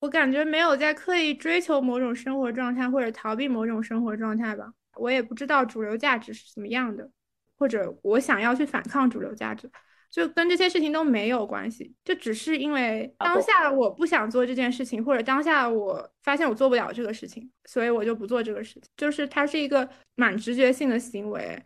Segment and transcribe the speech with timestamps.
[0.00, 4.72] 我感觉没有在刻意追求某种生活状态或者逃避某种生活状态吧。
[4.96, 7.08] 我也不知道主流价值是怎么样的，
[7.56, 9.70] 或者我想要去反抗主流价值，
[10.10, 11.94] 就跟这些事情都没有关系。
[12.04, 18.82] 就只是因为当下我不想做这件事情，或者当下我发现我做不了这个事情，所以我就不做这个事情。
[18.96, 21.60] 就是它是一个蛮直觉性的行为。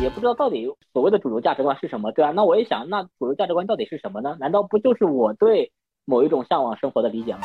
[0.00, 4.36] 也不知道到底所谓的主流价值观是什么，对啊，那我也想，那主流价值观到底是什么呢？
[4.38, 5.72] 难道不就是我对
[6.04, 7.40] 某一种向往生活的理解吗？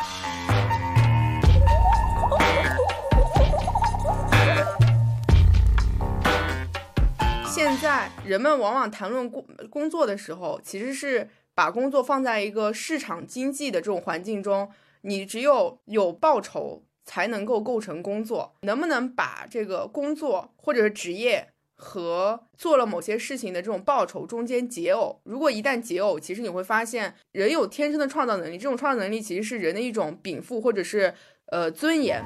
[7.46, 14.70] 现在人们往往谈论工工作的时候，其实是把工作放在一个市场经济的这种环境中，
[15.02, 21.50] 你只有有报酬才能够构成工作，能不能把这个工作或者是职业？
[21.82, 31.14] 和做了某些事情的这种报酬中间解耦，如果一旦解耦，其实你会发现人有天生的创造能力，这种创造能力其实是人的一种禀赋或者是
[31.48, 32.22] 呃尊严。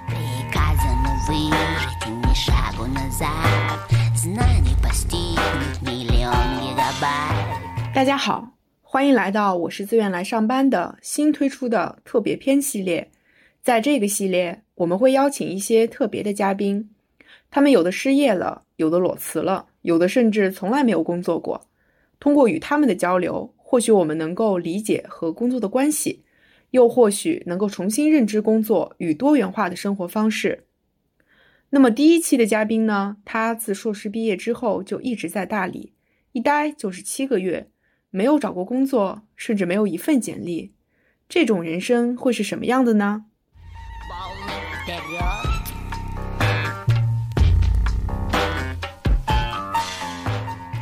[7.93, 13.11] 大家好，欢迎来到我是自愿来上班的新推出的特别篇系列，
[13.61, 16.89] 在这个系列我们会邀请一些特别的嘉宾。
[17.55, 21.69] 他们有的失业了，有的裸辞了，有的甚至从来没有工作过。
[22.19, 26.23] 通过与他们的交流，或许我们能够理解和工作的关系，
[26.71, 30.63] 又或许能够重新认知工作与多元化的生活方式。
[31.69, 33.17] 那么第一期的嘉宾呢？
[33.23, 35.93] 他自硕士毕业之后就一直在大理，
[36.31, 37.69] 一待就是七个月，
[38.09, 40.73] 没有找过工作，甚至没有一份简历。
[41.29, 43.25] 这种人生会是什么样的呢？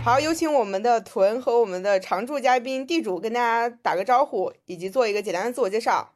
[0.03, 6.11] 好，有请我们的屯和我们的常驻嘉宾地主跟大家打个招呼，以及做一个简单的自我介绍。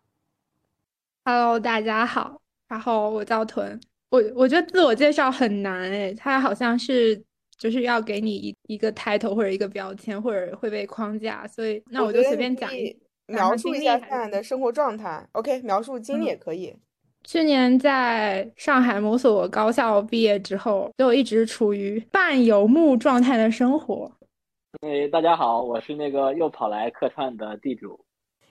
[1.24, 3.80] Hello，大家好，然后我叫屯。
[4.10, 7.24] 我我觉得自我介绍很难诶，它好像是
[7.60, 12.68] 就是要给你一一个 title 或者一个标签，或者会被框架，所以那我就随便讲，
[13.28, 15.30] 描述一下现在的生活状态。
[15.34, 16.76] OK，描述经历也可以。
[17.28, 24.12] 去年在上海某所高校毕业之后，就一直处于半游牧状态的生活。
[24.82, 28.00] 哎，大家好，我是那个又跑来客串的地主。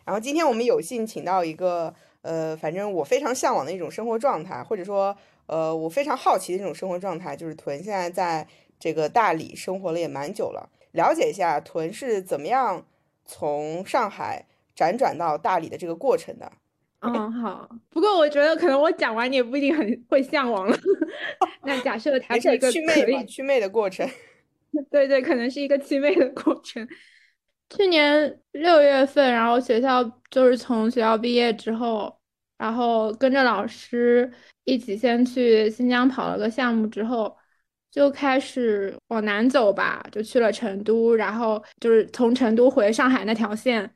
[0.05, 8.47] 然后今天我们有幸请到一个，呃，反正我非常向往的一种生活状态，或者说，呃，我非常好奇的一种生活状态，就是屯现在在
[8.81, 12.85] 这个大理生活了也蛮久了，了解一下屯是怎么样
[13.25, 14.47] 从上海
[14.77, 16.51] 辗转到大理的这个过程的。
[17.05, 17.69] 嗯，好。
[17.91, 20.77] 不过我觉得可能我讲完你也不一定很会向往了。
[21.65, 24.09] 那假设它是一个祛魅祛魅的过程。
[24.91, 26.87] 对对，可能是一个祛魅的过程。
[27.77, 32.15] 去年六月份，然后学校就是从学校毕业之后，
[32.59, 34.31] 然后跟着老师
[34.65, 37.35] 一起先去新疆跑了个项目，之后
[37.91, 43.91] 就开始往南走吧，就去了成都，然后就是从成都回上海那条线。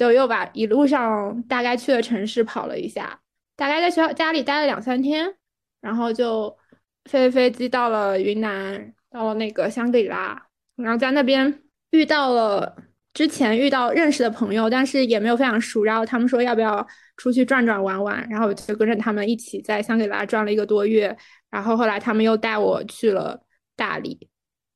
[0.00, 3.20] 就又把一路上大概去的城市跑了一下，
[3.54, 5.34] 大概在学校家里待了两三天，
[5.82, 6.56] 然后就
[7.04, 10.46] 飞飞机到了云南，到了那个香格里拉，
[10.76, 12.74] 然后在那边遇到了
[13.12, 16.86] 之前遇到认识的朋友，但是也没有非常熟，然后他们说要不要
[17.18, 21.14] 出去转转玩玩，然后我就跟着他们一起在香格里拉转了一个多月，
[21.50, 23.38] 然后后来他们又带我去了
[23.76, 24.29] 大理，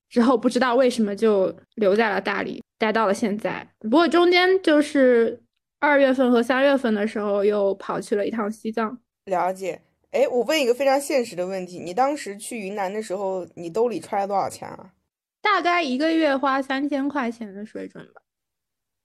[0.08, 2.62] 之后不知道为什么就留在了大理。
[2.76, 5.40] 待到了现在，不过中间就是
[5.78, 8.98] 二月份和三月份的时候，又跑去了一趟西藏。
[9.26, 14.92] 了解，哎，我问一个非常现实的问题：你当时去云南的时候，你兜里揣了多少钱啊？
[15.40, 18.20] 大概一个月花三千块钱的水准吧。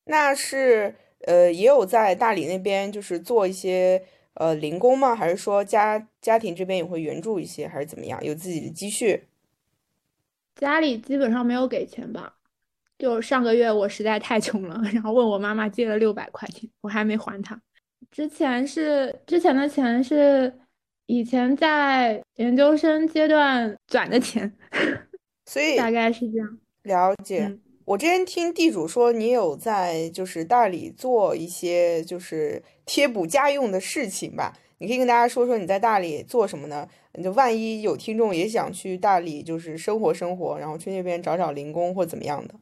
[0.06, 0.96] 那是
[1.26, 5.16] 呃，也有在大理那边就是做一些呃零工吗？
[5.16, 8.22] 还是说家家庭这边也会援助一些，还是怎么样？
[8.26, 9.29] 有自己的积蓄？
[10.60, 12.36] 家里基本上没有给钱吧。
[12.98, 17.58] 就上个月我实在太穷了，然后问我妈妈借了六百块钱，我还没还她。
[18.12, 20.54] 之前是之前的钱是
[21.06, 24.54] 以前在研究生阶段攒的钱，
[25.46, 26.60] 所以 大概是这样。
[26.84, 27.58] 了解。
[27.86, 34.54] 我之前听地主说你有在就是大理做一些就是贴补家用的事情吧？
[34.78, 36.88] 你可以跟大家说说你在大理做什么呢？
[37.24, 42.56] 就万一有听众也想去大理就是生活生活，然后去那边找找零工或怎么样的。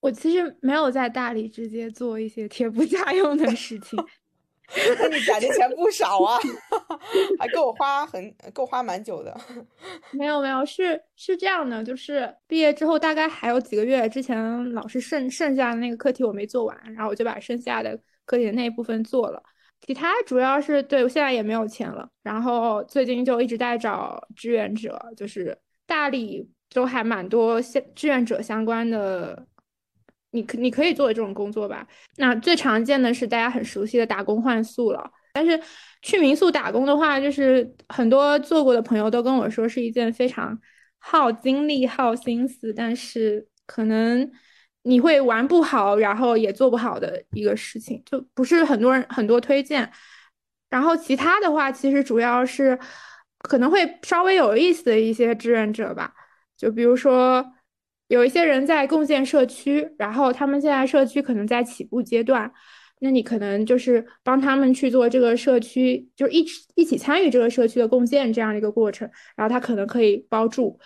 [0.00, 3.98] 我其实没有在大理直接做一些贴补家用的事情，
[4.98, 6.38] 那你攒的钱不少啊，
[7.38, 9.36] 还够我花很够花蛮久的。
[10.12, 19.42] 没有没有，是是这样的，就是毕业之后大概还有几个月，之前老师剩剩下的那个课题我没做完，然后我就把剩下的课题的那一部分做了。
[19.86, 29.46] 其他主要是对我现在也没有钱了，然后最近就一直在找志愿者，就是大理都还蛮多相志愿者相关的。
[30.30, 31.86] 你可你可以做这种工作吧。
[32.16, 35.10] 那最常见的是大家很熟悉的打工换宿了。
[35.32, 35.58] 但是
[36.02, 40.60] 去民宿打工的话，就是很多做过的朋友都跟我说是一件非常
[40.98, 44.30] 耗精力、耗心思，但是可能
[44.82, 49.90] 你会玩不好，然后也做不好的一个事情，就不是很多人很多推荐。
[50.70, 52.78] 然后其他的话，其实主要是
[53.40, 56.12] 可能会稍微有意思的一些志愿者吧，
[56.56, 57.44] 就比如说。
[58.08, 62.50] 有一些人在贡献社区，然后他们现在社区可能在起步阶段，
[63.00, 70.80] 那你可能就是帮他们去做这个社区，就一起一起参与这个社区的共建这样的一个过程，然后他可能可以包住，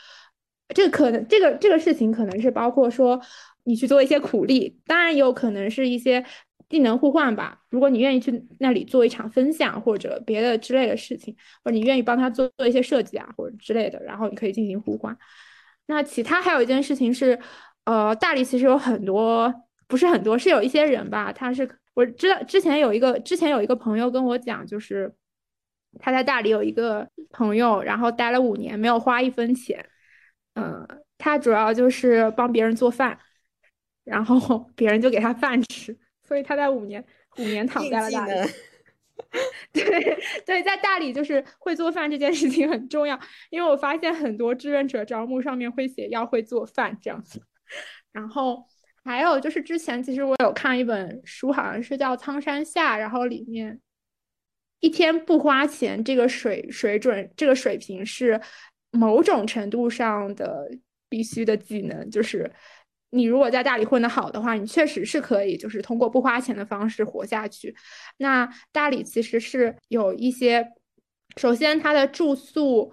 [0.75, 3.21] 这可能这个这个事情可能是包括说
[3.65, 6.25] 你去做一些苦力，当然也有可能是一些
[6.69, 7.61] 技能互换吧。
[7.71, 15.17] 如果你愿意去那里做一场分享或者别的之类的事情，或者你愿意帮他做做一些设计啊或者之类的，然后你可以进行互换。
[15.87, 17.39] 那其他还有一件事情是，
[17.85, 19.53] 呃，大理其实有很多，
[19.87, 21.33] 不是很多，是有一些人吧。
[21.33, 25.13] 他是我知道之前有一个，之前有一个朋友跟我讲，就是
[25.99, 29.85] 他在大理有一个朋友，然后待了五年，没有花一分钱。
[30.55, 30.87] 嗯，
[31.19, 33.19] 他主要就是帮别人做饭，
[34.05, 37.05] 然后 别人就给他饭吃，所以他在五年
[37.39, 38.51] 五年躺在了大理。
[39.73, 43.19] 对对，在大理就是会做饭这件事情很重要，
[43.51, 47.41] 因为我发现很多志愿者招募上面会写要会做饭这样子。
[48.11, 48.67] 然后
[49.05, 53.81] 还有就是之前其实我有看一本书，好像是叫《苍山下》，然后里面
[54.81, 58.41] 一天不花钱，这个水水准这个水平是
[58.91, 60.69] 某种程度上的
[61.09, 62.51] 必须的技能，就是。
[63.15, 67.77] 你如果在大理混得好的话，你确实是可以，就是通过不花钱的方式活下去。
[68.17, 70.67] 那大理其实是有一些，
[71.37, 72.91] 首先它的住宿，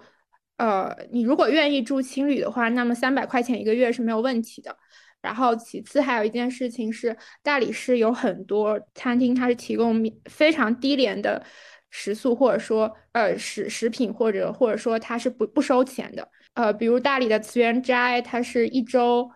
[0.58, 4.76] 呃，你如果愿意住青旅的话，那么三百块钱一个月是没有问题的。
[5.22, 11.42] 然后其次还有一件事情是，大理是有很多餐厅，它是提供非常低廉的
[11.88, 16.28] 食宿，或者说呃食食品，或者或者说它是不不收钱的。
[16.52, 19.30] 呃，比如大理的慈元斋，它是一周。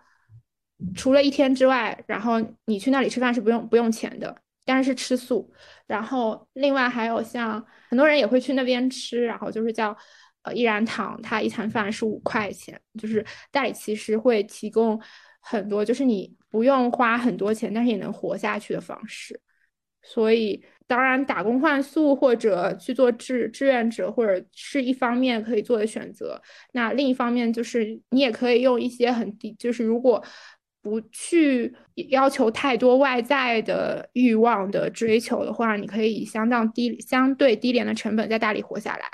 [0.93, 2.35] 除了一天之外，然后
[2.65, 4.35] 你去那里吃饭是不用不用钱的，
[4.65, 5.49] 但是吃素。
[5.87, 9.95] 然后另外还有像很多人也会去那边吃，然后就是叫
[10.43, 12.79] 呃依然堂，它一餐饭是五块钱。
[12.99, 14.99] 就是代理其实会提供
[15.39, 19.39] 很多，就是你不用花很多钱，但是也能活下去的方式。
[20.03, 26.39] 所以当然打工换宿或者去做志志愿者，或者是一方面可以做的选择。
[26.73, 30.21] 那另一方面就是你也可以用一些很低，就是如果。
[30.85, 31.75] 不去
[32.11, 39.05] 要求太多外在的欲望的追求的话，你可以以相当低、相对低廉的成本在大理活下来。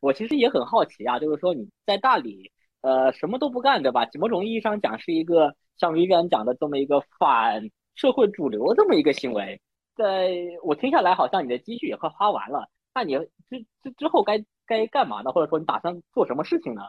[0.00, 2.52] 我其实也很好奇啊，就是说你在大理，
[2.82, 4.06] 呃，什么都不干，对吧？
[4.20, 9.58] 某种意义上讲，是一个像 Vivian 讲的这么一个反社会主流这么一个行为。
[9.96, 10.30] 在
[10.62, 12.68] 我听下来，好像你的积蓄也快花完了。
[12.94, 13.16] 那你
[13.48, 15.32] 之之之后该该干嘛呢？
[15.32, 16.82] 或者说你打算做什么事情呢？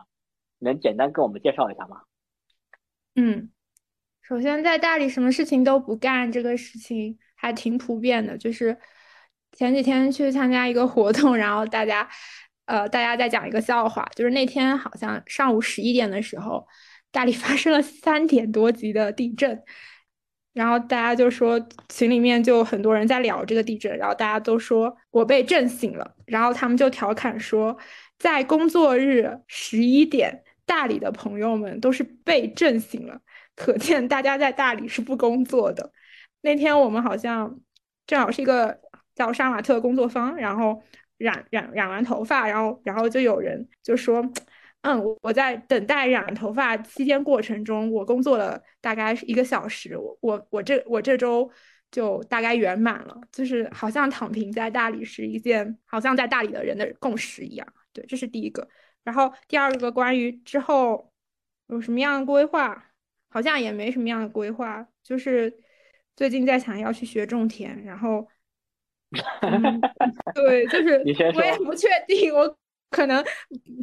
[0.60, 2.02] 能简单跟我们介绍一下吗？
[3.16, 3.50] 嗯，
[4.22, 8.38] 首先在大理什么事情都不干，这个事情还挺普遍的。
[8.38, 8.78] 就是
[9.54, 12.10] 前几天去参加一个活动，然后大家，
[12.66, 16.68] 呃，大家在讲一个笑话，就是那天好像上午十一点的时候，
[17.12, 19.64] 大理 发生了三点多级的地震，
[20.54, 27.78] 然后大家就说群里面就很多人在聊这个地震，然后大家都说我被震醒了，然后他们就调侃说，
[28.19, 30.44] 在工作日十一点。
[30.66, 33.22] 大理的朋友们都是被震醒了，
[33.56, 35.92] 可见大家在大理是不工作的。
[36.42, 37.60] 那天我们好像
[38.07, 38.80] 正好是一个
[39.16, 40.81] 叫杀马特工作坊，然后
[41.18, 44.24] 染染染完头发，然后然后就有人就说
[44.81, 51.50] ：“嗯，我在等待染头发期间过程中，我工作了大概一个小时，我我我这我这周
[51.90, 58.68] 就大概圆满了，就是好像躺平在大理是一件好像在大理的人的共识一样。”对，这是第一个。
[59.06, 61.14] 然后第二个关于之后
[61.68, 62.92] 有什么样的规划，
[63.30, 65.57] 好像也没什么样的规划，就是
[66.16, 68.28] 最近在想要去学种田，然后，
[70.33, 71.02] 对，就是
[71.35, 72.57] 我也不确定，我
[72.90, 73.24] 可能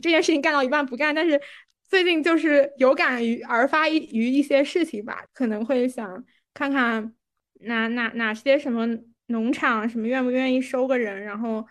[0.02, 1.40] 这件事情干到一半不干，但是
[1.88, 7.14] 最近就是有感于而发于一些事情吧，可能会想看看
[7.60, 8.86] 哪哪哪些什么
[9.26, 11.64] 农场什么愿不愿意收个人，然后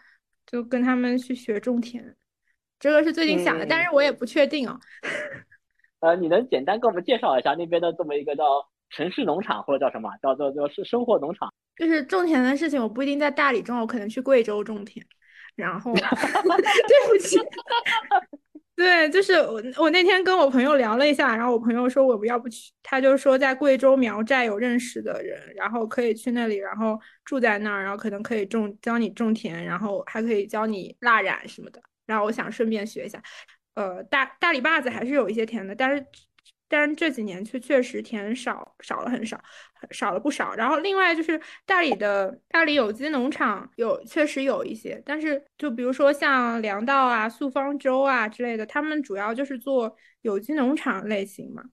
[0.45, 2.15] 就跟他们去学种田。
[2.81, 4.77] 这个是最近想的，但是我也不确定哦。
[6.01, 8.43] 呃，你能简单给我们介绍一下那边的这么一个叫
[8.89, 11.53] 城市农场或者叫什么，叫做叫是生活农场？
[11.77, 15.05] 就是种田的事情，我不一定在大理种，我可能去贵州种田。
[15.55, 17.37] 然后 对不起，
[18.75, 31.79] 对，就是我我那天跟我朋友聊了一下，然后我朋友说我不要不去，他就说在贵州苗寨有认识的人，然后可以去那里，然后住在那儿，然后可能可以种教你种田，然后还可以教你蜡染什么的。
[32.11, 33.21] 然后我想顺便学一下，
[33.75, 36.05] 呃，大大理坝子还是有一些甜的，但是
[36.67, 39.41] 但是这几年却确实甜少少了很少，
[39.91, 40.53] 少了不少。
[40.55, 51.63] 然后另外就是大理的大理有机农场有确实有一些，但是就比如说像粮道啊、素方舟啊之类的，他们主要就是做有机农场类型嘛。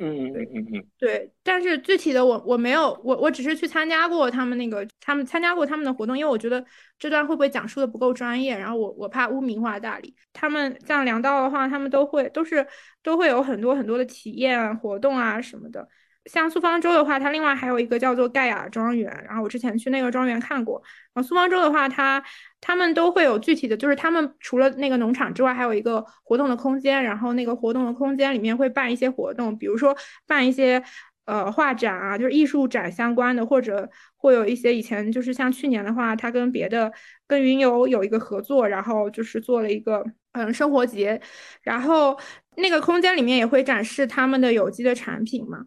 [0.00, 6.64] 嗯嗯嗯嗯，对，但是具体的我我没有，我我只是去参加过他们那个，他们参加过他们的活动，因为我觉得
[7.00, 10.14] 这段会不会讲述的不够专业，然后我我怕污名化大理。
[10.32, 12.64] 他们像梁道的话，他们都会都是
[13.02, 15.88] 都会有很多很多的体验活动啊什么的。
[16.30, 20.80] 像苏方舟的话，它另外还有一个叫做盖亚庄园，然后我之前去那个庄园看过。
[21.14, 22.22] 然后苏方舟的话，它
[22.60, 27.02] 他们都会有具体的，就是他们除了那个农场之外，还有一个活动的空间。
[27.02, 30.82] 然后那个活动的空间里面会办一些活动，比如说办一些
[31.24, 36.92] 呃画展啊，就是艺术展相关的，或者会有一些以前就是像去年的话，他跟别的
[37.26, 41.20] 跟云游有一个合作，然后就是做了一个嗯生活节，
[41.62, 42.18] 然后
[42.56, 45.64] 那个空间里面也会展示他们的有机的产品嘛。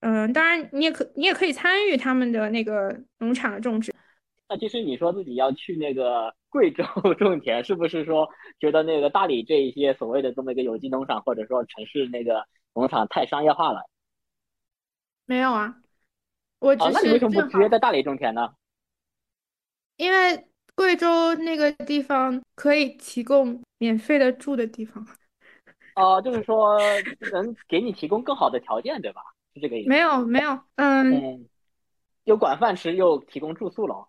[0.00, 3.92] 嗯，当然你也可你也可以参与他们的那个农场的种植。
[4.48, 6.84] 那其实你说自己要去那个 贵州
[7.18, 8.28] 种田，是不是说
[8.58, 13.80] 觉得那个大理这一些所谓的这么一个有机农场，或者说城市那个农场太商业化了？
[15.26, 15.76] 没有啊，
[16.58, 18.54] 我只是那你为什么不直接在大理种田呢？
[19.96, 25.06] 因为贵州那个地方可以提供免费的住的地方。
[25.94, 26.78] 哦，就是说
[27.32, 29.20] 能给你提供更好的条件，对吧？
[29.54, 29.88] 是这个意思？
[29.88, 31.48] 没有没有，嗯，
[32.24, 34.08] 又管饭吃又提供住宿了。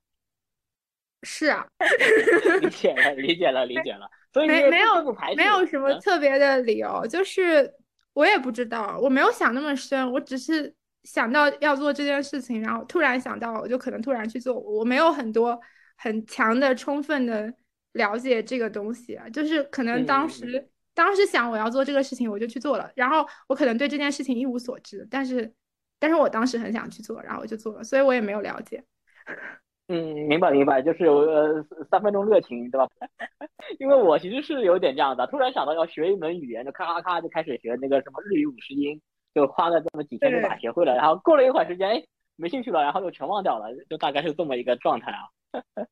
[1.23, 1.65] 是啊，
[2.61, 4.09] 理解了理解了理解了。
[4.33, 7.71] 所以没没有没有什么特别的理由，就是
[8.13, 14.57] 我也不知道，我没有想那么深，我只是想到要做这件事情，然后突然想到，我就可能突然去做。
[14.57, 15.59] 我没有很多
[15.97, 17.53] 很强的、充分的
[17.91, 20.69] 了解这个东西啊，就是可能当时。
[21.01, 22.91] 当时想我要做这个事情，我就去做了。
[22.95, 25.51] 然后我可能对这件事情一无所知，但是，
[25.99, 27.83] 但是我当时很想去做，然后我就做了。
[27.83, 28.83] 所以我也没有了解。
[29.89, 32.87] 嗯，明白明白，就是有呃三分钟热情，对吧？
[33.79, 39.01] 因为我其实是有点这样的，突然想到要学一门语言，就咔咔咔就开始学那个什么日语五十音，
[39.33, 40.95] 就花了这么几天就把学会了。
[40.95, 42.03] 然后过了一会儿时间，哎，
[42.35, 45.25] 没兴趣了，然后又全忘掉了，就大概是这么一个状态啊。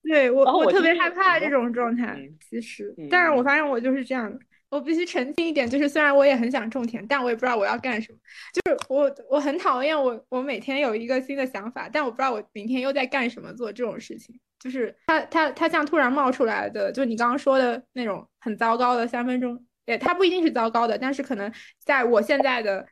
[0.03, 4.39] 对我，我 特别害怕这种状态，其实，但是我发现我就是这样的。
[4.69, 8.19] 我必须澄清一点，就是虽然我也很想种田，但我也不知道我要干什么。
[8.53, 14.39] 就是我我很讨厌我我每天有一个新的想法，但我不知道我明天又在干什么做这种事情。
[14.59, 21.51] 就是它它它像突然冒出来的，就你刚刚说的那种很糟糕的三分钟，也它不一定是糟糕的，但是可能
[21.83, 22.85] 在我现在的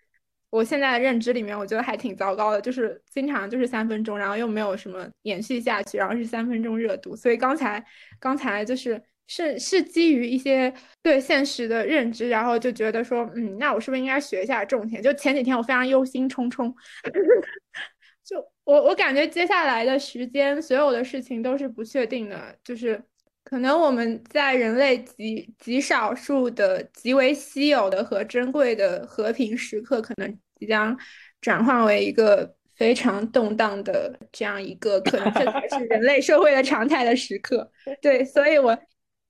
[0.50, 2.60] 我现在的认知里面，我觉得还挺糟糕的。
[2.60, 7.16] 就是经常就是三分钟，然后又没有什么延续下去，然后是三分钟热度。
[7.16, 7.86] 所以刚才
[8.20, 9.00] 刚才就是。
[9.30, 15.04] 是是基于一些对现实的认知，然后就觉得说，嗯，那我是不是应该学一下种田？
[15.04, 16.74] 就前几天我非常忧心忡忡，
[18.24, 23.02] 就我我感觉接下来的时间，所有的事情都是不确定的，就是
[23.44, 30.98] 可能我们在人类极极少数的极为稀有的和珍贵的和平时刻，可能即将
[31.42, 37.70] 转换为一个非常动荡的这样一个，可能这才是人类社会的常态的时刻。
[38.02, 38.78] 对，所以我。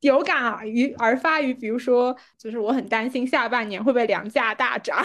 [0.01, 5.03] 有感而于而发于，比如说，就是我很担心下半年会不会粮价大涨，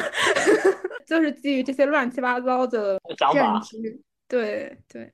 [1.07, 3.01] 就是基于这些乱七八糟的
[3.35, 4.01] 认知。
[4.29, 5.05] 对对，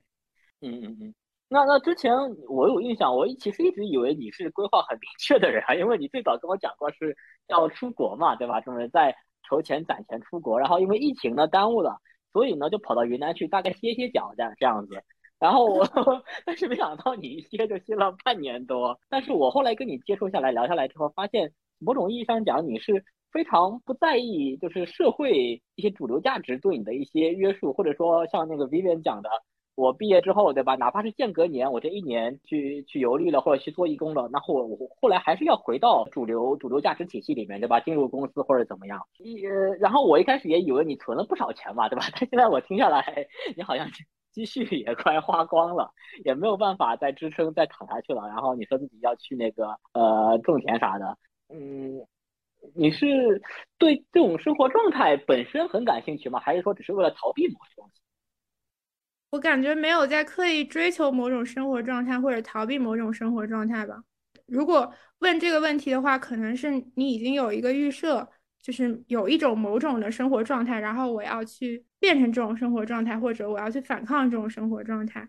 [0.61, 1.13] 嗯嗯嗯。
[1.47, 2.13] 那那之前
[2.47, 7.15] 我有印象，我其实一直以为你是规划很明确的人啊，因为你最早跟我讲过是
[7.47, 8.61] 要出国嘛，对吧？
[8.61, 9.15] 就是在
[9.47, 11.97] 筹钱攒钱出国，然后因为疫情呢耽误了，
[12.31, 15.01] 所以呢就跑到云南去大概歇歇脚这样这样子。
[15.39, 15.85] 然后我，
[16.45, 18.99] 但是没想到你一歇就歇了半年多。
[19.09, 29.29] 但是我后来跟你接触下来、聊下来之后，发现某种意义上讲，你是非常不在意，就是社会一些主流价值对你的一些约束，或者说像那个 Vivian 讲的，
[29.75, 30.75] 我毕业之后，对吧？
[30.75, 37.79] 哪怕是间隔年，我这一年去去游历了，或者去做义工了，那后我后来还是要回到主流主流价值体系里面，对吧？
[37.79, 38.99] 进入公司或者怎么样？
[39.19, 39.39] 一，
[39.79, 42.05] 然后我一开始也以为你存了不少钱嘛，对吧？
[42.11, 43.87] 但现在我听下来，你好像。
[44.45, 45.91] 积蓄也快花光了，
[46.23, 48.27] 也没有办法再支撑再躺下去了。
[48.27, 51.17] 然后你说自己要去那个呃种田啥的，
[51.49, 52.05] 嗯，
[52.73, 53.41] 你是
[53.77, 56.39] 对这种生活状态本身很感兴趣吗？
[56.39, 58.01] 还是说只是为了逃避某些东西？
[59.31, 64.01] 我感觉没有在刻意追求某种生活状态或者逃避某种生活状态吧。
[64.47, 68.27] 如果问这个问题的话，可能是你已经有一个预设，
[68.61, 75.27] 就是有一种某种的生活状态，然后我要去变成这种生活状态，或者我要去反抗这种生活状态。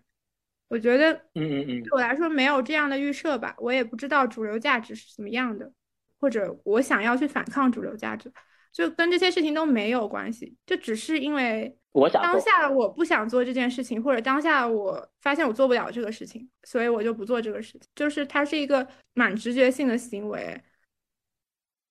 [0.69, 3.55] 我觉得，嗯嗯嗯，对我来说没有这样的预设吧。
[3.59, 5.73] 我也不知道主流价值是怎么样的，
[6.21, 8.33] 或者我想要去反抗主流价值，
[8.73, 11.77] 就跟这些事情都没有关系，就只是因为。
[11.93, 17.81] 我想当下我不想做这件事情，或者当下我发现我做不了这个事情，所以我就不做这个事情。
[17.97, 20.57] 就是它是一个蛮直觉性的行为。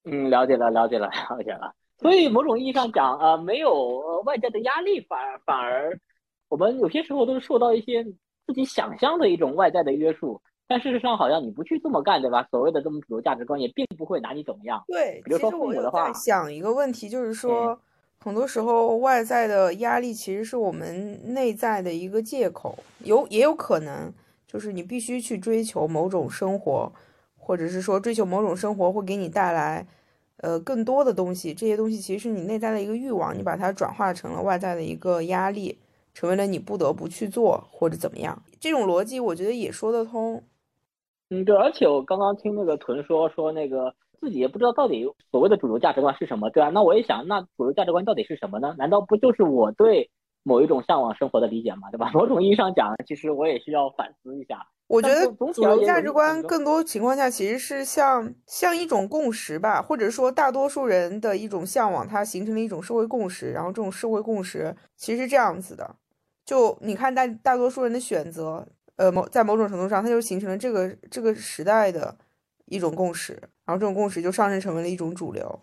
[0.05, 1.73] 嗯，了解了，了解了，了解了。
[1.97, 5.99] 所以某种意义上讲，呃，没有外界的压力，反而反而
[6.47, 8.03] 我们有些时候都是受到一些
[8.45, 10.41] 自己想象的一种外在的约束。
[10.67, 12.47] 但事实上，好像你不去这么干，对吧？
[12.51, 14.83] 所谓的这么主流价值观也并不会拿你怎么样。
[14.87, 17.79] 对，比如说父母的话，想一个问题就是说。
[18.21, 24.13] 很多时候，外在的压力其实是我们内在的一个借口，有也有可能
[24.45, 26.91] 就是你必须去追求某种生活，
[27.49, 29.87] 或者是说追求某种生活会给你带来，
[30.37, 31.51] 呃，更多的东西。
[31.51, 35.75] 这些东西其实是你内在的一个欲望，你把它转化成了外在的一个压力，
[36.13, 38.39] 成为了你不得不去做或者怎么样。
[38.59, 40.43] 这种逻辑我觉得也说得通。
[41.31, 43.91] 嗯，对，而且我刚刚听那个屯说说那个。
[44.21, 48.75] 自己也不知道到底所谓的主流价值观是什么，对啊，那我也想，那主流价值观到底是什么呢？
[48.77, 50.09] 难道不就是我对
[50.43, 51.89] 某一种向往生活的理解吗？
[51.89, 52.11] 对吧？
[52.13, 54.67] 某种意义上讲，其实我也需要反思一下。
[54.89, 63.51] 我觉得主流价值观更多情况下其实是像像一种共识吧，或者说大多数人的一种向往，它形成了一种社会共识。
[63.51, 65.95] 然后这种社会共识其实是这样子的，
[66.43, 72.17] 就你看大大多数人的选择，呃，某在某种程度上，它就形成了这个这个时代的。
[72.71, 73.33] 一种共识，
[73.65, 75.59] 然后这种共识就上升成为了一种主流，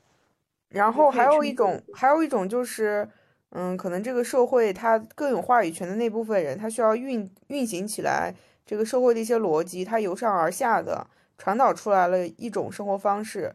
[0.68, 3.08] 然后还有一种，还有一种就是，
[3.50, 8.34] 嗯，可能这个社会它更有话语权的那部分人，他需要运运行起来
[8.66, 11.06] 这个社会的一些逻辑，它由上而下的
[11.38, 13.54] 传导出来了一种生活方式，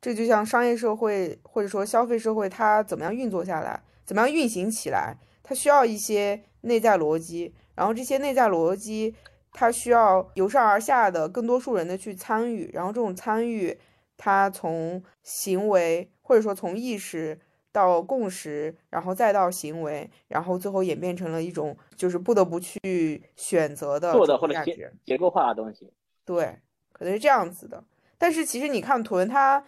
[0.00, 9.14] 这就像商业社会或者说消费社会，它怎么样运作下来，怎么样运行起来，它需要一些内在逻辑，然后这些内在逻辑。
[9.50, 13.76] 它需要由上而下的更多数人的去参与，然后这种参与，
[14.16, 17.40] 它从行为或者说从意识
[17.72, 25.92] 到共识，然后再到行为，然后最后演变成了一种就是不得不去选择的做的或者结结构化的东西。
[26.24, 26.58] 对，
[26.92, 27.82] 可能是这样子的。
[28.16, 29.64] 但是其实你看屯它，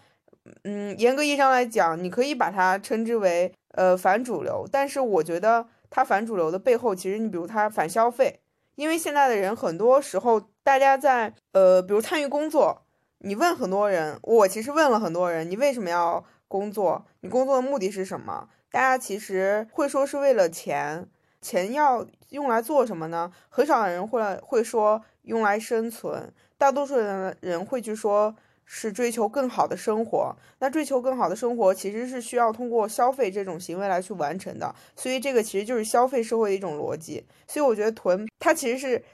[0.65, 8.41] 嗯，严格意义上来讲，你可以把它称之为呃反主流，但是我觉得它反主流的背后，其实你比如它反消费。
[8.77, 12.83] 因为现在的人很多时候，大家在呃，比如参与工作，
[13.19, 17.07] 你问很多人，我其实问了很多人，你为什么要工作？
[17.21, 18.49] 你工作的目的是什么？
[18.73, 21.09] 大家其实会说是为了钱，
[21.41, 23.31] 钱要用来做什么呢？
[23.49, 28.35] 很少的人会会说用来生存，大多数人人会去说。
[28.73, 37.25] 是追求更好的生活，那追求更好的生活其实是需要通过消费这种行为来去完成的，所以这个其实就是消费社会的一种逻辑。
[37.49, 39.05] 所以我觉得囤它其实是，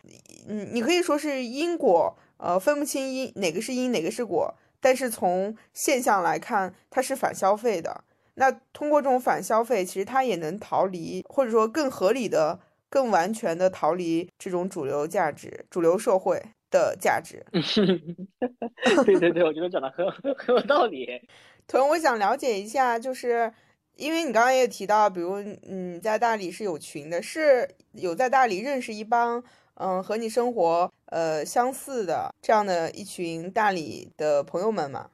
[0.47, 8.05] 嗯，你可以说是因果，呃，分不清因哪个是因哪个是果，但是从现象来看，它是反消费的。
[8.35, 16.43] 那通过这种反消费，其实它也能逃离，或者说更合理的、更完全的逃离这种主流价值、主流社会。
[16.69, 17.47] 的价值，
[19.07, 21.07] 对对对，我觉得讲的很很有道理。
[21.69, 23.51] 屯，我想了解一下，就是
[23.95, 29.43] 因为你刚刚也提到，比如你在大理是有群的，是有在大理认识一帮
[29.77, 35.11] 嗯和你生活呃相似的这样的一群大理的朋友们吗？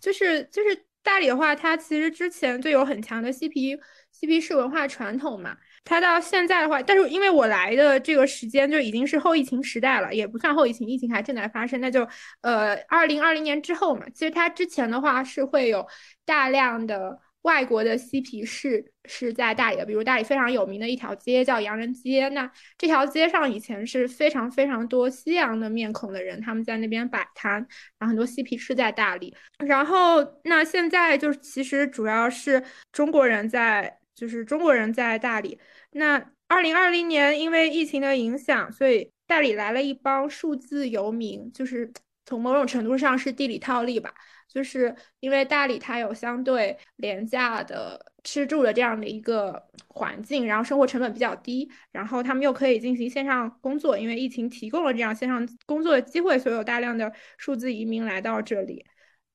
[0.00, 3.76] 就是就是大理的话，它其实之前就有很强的嬉皮
[4.12, 5.56] 嬉皮士文化传统嘛。
[5.84, 12.06] 它到现在的话，但是因为我来的这个时间就已经是后疫情时代了，也不算后疫情，疫情还正在发生，那就
[12.42, 14.06] 呃二零二零年之后嘛。
[14.10, 15.86] 其实它之前的话是会有
[16.26, 27.54] 大量的外国的嬉皮士是在大理的，比如大理非常有名的一条街叫洋人街，那这条街上以前是非常非常多西洋的面孔的人，他们在那边摆摊，
[27.98, 33.98] 然后很多嬉皮士在大理，然后那现在就是其实主要是中国人在。
[34.18, 35.56] 就是中国人在大理。
[35.92, 41.88] 那二零二零年因为疫情的影响，所以大理来了一帮数字游民，就是
[42.26, 44.12] 从某种程度上是地理套利吧，
[44.48, 58.84] 就是因为大理它有相对廉价的吃住的这样的一个环境，然后生活成本比较低，然后他们又可以进行线上工作，因为疫情提供了这样线上工作的机会，所以有大量的数字移民来到这里，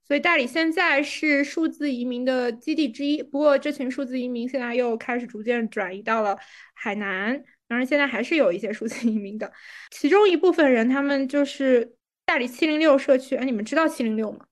[0.08, 3.22] 所以大理现在是数字移民的基地之一。
[3.22, 6.38] 不过这群数字移民现在又开始逐渐转移到了
[6.74, 9.52] 海南，当然现在还是有一些数字移民的，
[9.92, 11.96] 其中一部分人他们就是。
[12.26, 14.46] 大理七零六社区，哎，你们知道七零六吗？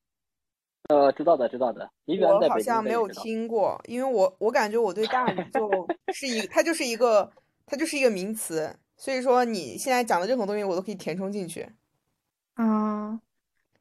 [0.92, 1.90] 呃，知道的，知道的。
[2.06, 5.70] 我好像没有听过，因为我我感觉我对大理就
[6.14, 7.32] 是一，它就是一个，
[7.66, 11.66] 它就是一个名词，所以说你现在讲的任何东西我都可以填充进去。
[12.56, 13.18] 啊，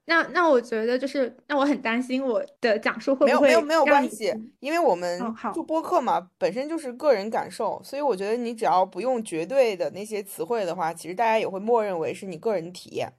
[0.05, 5.21] 那那我觉得就是，那我很担心我的讲述会不会没有没有关系，因为我们
[5.53, 13.13] 做播客嘛，本身就是个人感受，所以我觉得你只要不用绝对的那些词汇的话，其实大家也会默认为是你个人体验。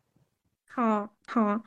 [0.66, 1.62] 好好，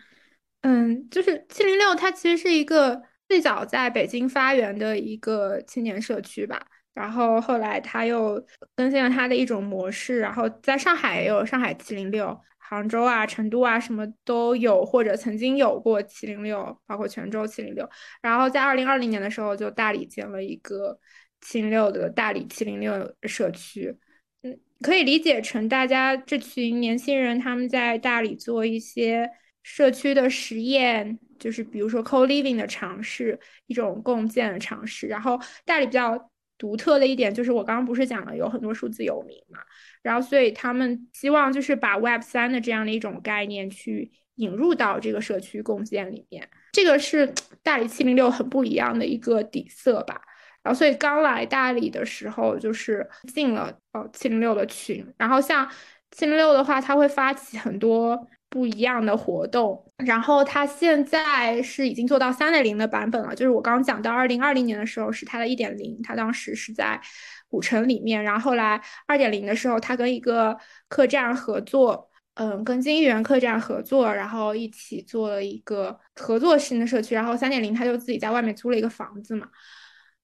[0.64, 6.66] 嗯，就是七零六，它其实是一个最早在北京发源的一个青年社区吧。
[6.94, 8.42] 然后后来它又
[8.74, 17.86] 更新了它的一种模式，然后在上海也有上海七零六，杭州啊、成都啊什么都有，或者曾经有过七零六，包括泉州七零六。
[18.22, 20.98] 然后在二零二零年的时候，就大理建了一个
[21.42, 23.94] 七零六的大理七零六社区。
[24.42, 29.30] 嗯可以理解成大家这群年轻人他们在大理做一些
[29.64, 35.08] 社区的实验，就是比如说 co living 的尝试，一种共建的尝试。
[35.08, 39.58] 然后大理比较独特的一点就是我刚刚不是讲了有很多数字游民嘛，
[40.02, 47.26] 然后所以他们希望就是把 Web 三的这样的一种概念去引入到这个社区共建里面，这个是
[47.64, 50.20] 大理七零六很不一样的一个底色吧。
[50.62, 55.06] 然后，所以刚来大理的时候，就是进了呃七零六的群。
[55.18, 55.70] 然后像
[56.10, 59.84] 七零六的话，它会发起很多不一样的活动。
[60.04, 67.00] 然后它现在是已经做到三点零的版本了，就是我刚刚讲到二零二零年的时候是它的一点零，它当时是在
[67.48, 68.22] 古城里面。
[68.22, 70.56] 然后后来二点零的时候，它跟一个
[70.88, 77.16] 客栈合作，嗯，跟金源客栈合作，然后一起做了一个合作型的社区。
[77.16, 79.48] 然后三点零，他就自己在外面租了一个房子嘛。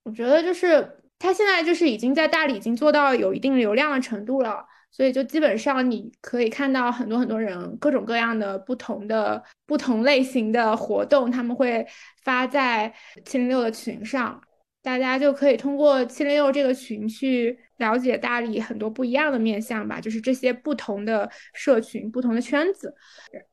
[0.05, 11.87] 我觉得就是他现在就是已经在大理已经做到有一定流量的程度了，所以就基本上你可以看到很多很多人各种各样的不同的不同类型的活动，他们会
[12.25, 12.93] 发在
[13.25, 14.41] 七零六的群上，
[14.83, 22.95] 大家就可以通过七零六这个群去了解大理很多不一样的面相吧，就是这些不同的社群、不同的圈子。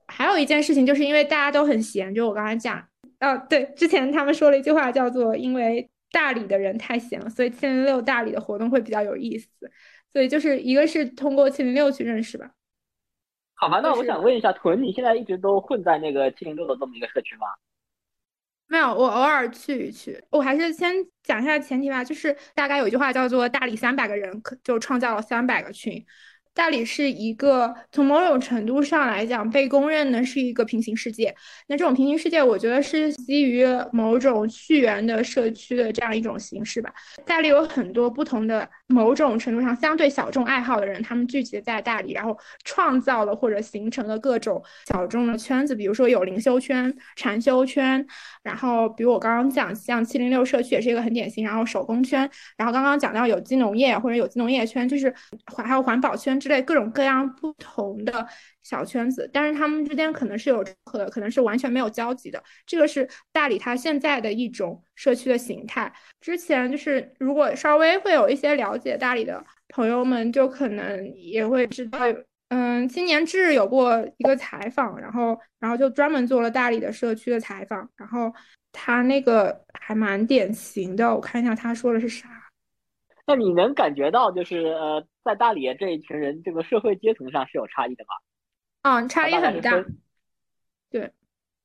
[0.07, 2.79] 还有一件事情，就是因为大家都很闲，就我刚才讲，
[3.19, 5.89] 哦，对，之前他们说了一句话，叫做因为。
[6.09, 9.49] 大理的人太闲了，所以七零六大理的活动会比较有意思。
[10.17, 12.49] 所以就是一个是通过七零六去认识吧。
[13.53, 17.45] 好吧，那我想问一下，屯，你现在一直都混在那个七零六的这么一个社区吗？
[18.65, 20.19] 没有，我偶尔去一去。
[20.31, 26.03] 我还是先讲一下前提吧，就是大概有一句话叫做“大理三百个人，可就创造了三百个群”。
[26.57, 31.33] 大理是一个从某种程度上来讲被公认的是一个平行世界。
[31.67, 36.91] 那这种平行世界，我觉得是基于某种续缘的社区的这样一种形式吧。
[37.27, 45.75] 大理有很多不同的某种程度上相对小众爱好的人，他们聚集在大理，然后创造了或者形成了各种小众的圈子。
[45.75, 48.03] 比如说有灵修圈、禅修圈，
[48.41, 55.13] 然后比如我刚刚讲像七零六社区也是一个很典型，然后手工圈，然后刚刚讲到有机农业或者有机农业圈，就是
[55.53, 56.39] 环还有环保圈。
[56.47, 58.25] 之类各种各样不同的
[58.63, 62.41] 小圈子，但是他们之间可能是有和可能是完全没有交集的。
[62.65, 65.91] 这个是大理它现在的一种社区的形态。
[66.21, 71.99] 之前就是如果稍微会有一些了解大理的朋友们，就可能也会知道，
[72.47, 78.33] 嗯，青年志有过一个采访，然后然后就专门做了大理的社区的采访，然后
[78.71, 82.29] 他那个还蛮典型的，我看一下他说的是啥。
[83.27, 88.09] 那你能感觉到，就是呃，在大理这一群人，这个社会阶层上是有差异的吗？
[88.83, 89.83] 嗯，差异很大。
[90.89, 91.11] 对，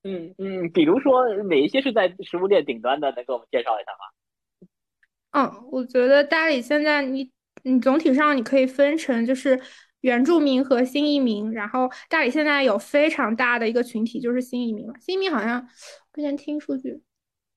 [0.03, 5.49] 嗯嗯，比如说哪一些是在食物链顶端的，能给我们介绍一下吗？
[5.49, 7.31] 嗯，我觉得大理现在你
[7.63, 9.61] 你总体上你可以分成就是
[10.01, 14.95] 原住民和新移民，然后大理现在有非常大的一个群体就是新移民嘛。
[14.99, 15.65] 新移民好像
[16.13, 17.01] 之前听数据。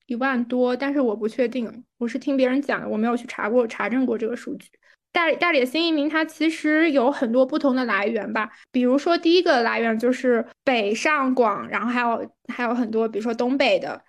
[0.06, 4.68] 一万多，但是我不确定，我是听别人讲的，我没有去查过查证过这个数据。
[5.12, 14.04] 大理大理的新移民，它其实有很多不同的来源吧，比如说第一个来源就是北上广，然后还有还有很多，比如说东北的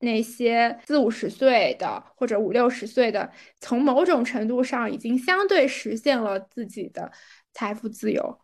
[0.00, 7.10] 那些四五十岁的或者五六十岁的，从某种程度上已经相对实现了自己的
[7.54, 8.38] 财富自由，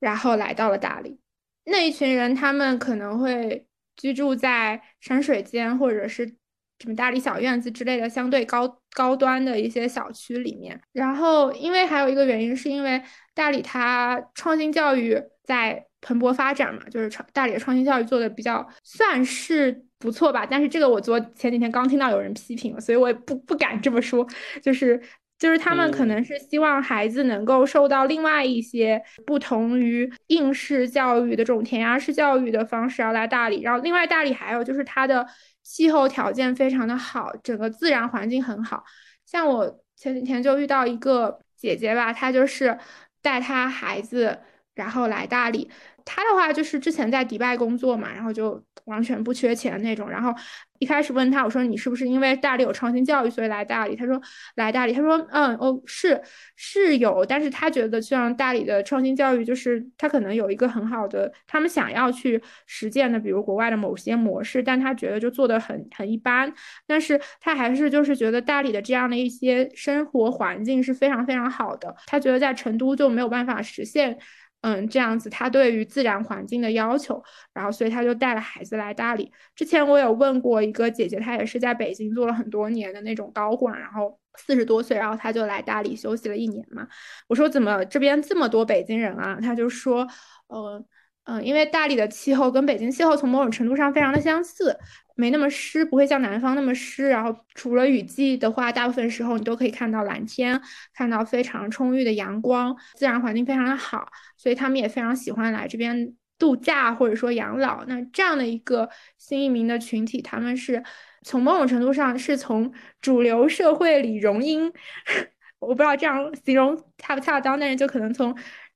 [0.00, 1.20] 然后来到了大理。
[1.64, 3.64] 那一群人，他们可能会
[3.96, 6.34] 居住在山水间，或者是
[6.80, 10.80] 什么大理小院子之类的相对高高端的一些小区里面。
[10.92, 13.00] 然后，因为还有一个原因，是因为
[13.34, 20.46] 大理它创新教育在蓬勃发展嘛，就是创大理的创新教育做的比较算是不错吧。
[20.48, 24.26] 但是这个我昨前几天刚听到有人批评了，所以我也不不敢这么说，
[24.62, 25.00] 就是。
[25.40, 33.62] 就是他们可能是希望孩子能够受到另外一些不同于应试教育的这种填鸭式教育的方式，要来大理。
[33.62, 35.26] 然后另外大理还有就是它的
[35.70, 38.82] 气候条件非常的好，整个自然环境很好。
[39.24, 42.76] 像我前几天就遇到一个姐姐吧，她就是
[43.22, 44.36] 带她孩子
[44.74, 45.70] 然后来大理。
[46.04, 50.34] 他的话就是之前在迪拜工作嘛，然后就完全不缺钱那种，然后。
[50.80, 53.94] 一开始问他，我说你是不是因为大理有创新教育，所以来大理？
[53.94, 54.18] 他说
[54.54, 56.18] 来大理，他说嗯哦是
[56.56, 66.50] 是有，但是他觉得像大理的创新教育，就是他可能有一个很好的，他们想要去实践的，比如国外的某些模式，但他觉得就做的很很一般。
[66.86, 74.18] 但是他还是就是觉得大理的这样的一些生活环境是非常非常好的，他觉得在成都就没有办法实现。
[74.62, 79.30] 嗯，这样子，他对于自然环境的要求，然后所以他就带了孩子来大理。
[79.54, 86.86] 之前我有问过一个姐姐，她也是在北京做了很多年的那种高管，然后四十多岁，然后她就来大理休息了一年嘛。
[87.28, 89.38] 我说怎么这边这么多北京人啊？
[89.40, 90.06] 她就说，
[90.48, 90.84] 呃。
[91.24, 94.76] 嗯，因为大理的气候跟北京气候从某种程度上非常的相似，
[95.20, 97.08] 没那么湿，不会像南方那么湿。
[97.08, 100.58] 然后除了雨季的话，大部分时候你都可以看到蓝天，
[100.94, 107.84] 看到非常充裕的阳光，自然环境非常的好，所以他们也非常喜欢来这边度假或者说养老。
[107.84, 110.82] 那这样的一个新移民的群体，他们是
[111.22, 114.72] 从某种程度上是从主流社会里荣膺，
[115.60, 118.34] 我不知道这样形容恰不恰当，但是就可能从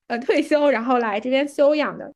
[0.09, 2.12] 呃退休然后来这边休养的。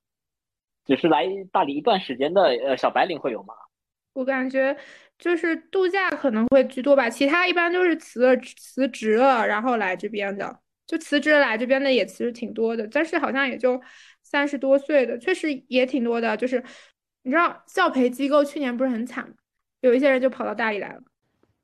[0.84, 3.54] 只是来大理一段时间的呃小白领会有吗？
[4.12, 4.76] 我感觉
[5.18, 13.80] 就是度假可能会居多吧，其他一般都是辞了辞职了然后来这边的，就辞职来这边的也其实挺多的，但是好像也就
[14.22, 16.36] 三十多岁的，确实也挺多的。
[16.36, 16.62] 就是
[17.22, 19.34] 你知道教培机构去年不是很惨吗？
[19.80, 21.00] 有一些人就跑到大理来了。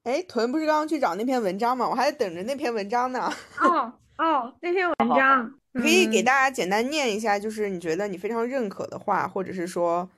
[0.04, 1.88] 哎，屯不是刚刚去找那篇文章吗？
[1.88, 3.33] 我还在等着那篇文章呢。
[3.61, 5.52] 哦哦，那篇 文章。
[5.72, 10.09] 可以给大家简单念一下，就是你觉得你非常认可的话，或者是说，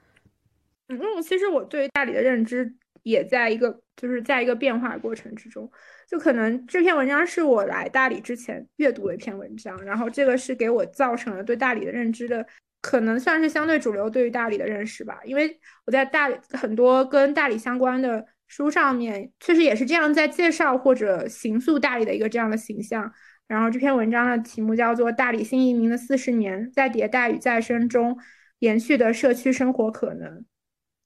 [0.88, 2.72] 嗯，其实我对大理的认知
[3.02, 5.70] 也在一个，就是在一个变化过程之中。
[6.08, 12.46] 就可能这篇文章是我来大理之前阅读的一篇文章，然后这个是给我造成了对大理的认知的，
[12.80, 15.18] 可能算是相对主流对于大理的认识吧。
[15.24, 23.12] 因为我在大理很多跟大理相关的书上面，确实也是这样在介绍或者形塑大理的一个这样的形象。
[23.48, 28.16] 然后这篇文章的题目叫做《大理新移民的四十年，在迭代与再生中
[28.60, 30.28] 延续的社区生活可能》。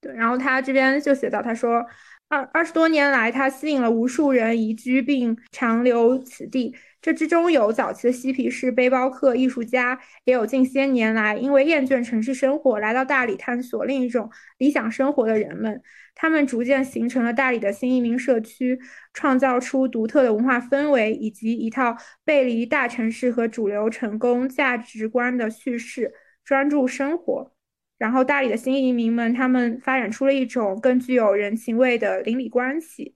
[0.01, 1.85] 对，然后他这边就写到，他说
[2.29, 6.75] 二二十多年来，他吸引了无数人移居并长留此地。
[7.03, 15.83] 这之中有早期的嬉皮士、背包客、艺术家，也有近些年来因为厌倦城市生活来到大理探索另一种理想生活的人们。
[16.15, 18.79] 他们逐渐形成了大理的新移民社区，
[19.15, 26.13] 创造出独特的文化氛围以及一套背离大城市和主流成功价值观的叙事，
[26.45, 27.53] 专注生活。
[28.01, 33.15] 然后，大理的新移民们，他们发展出了一种更具有人情味的邻里关系。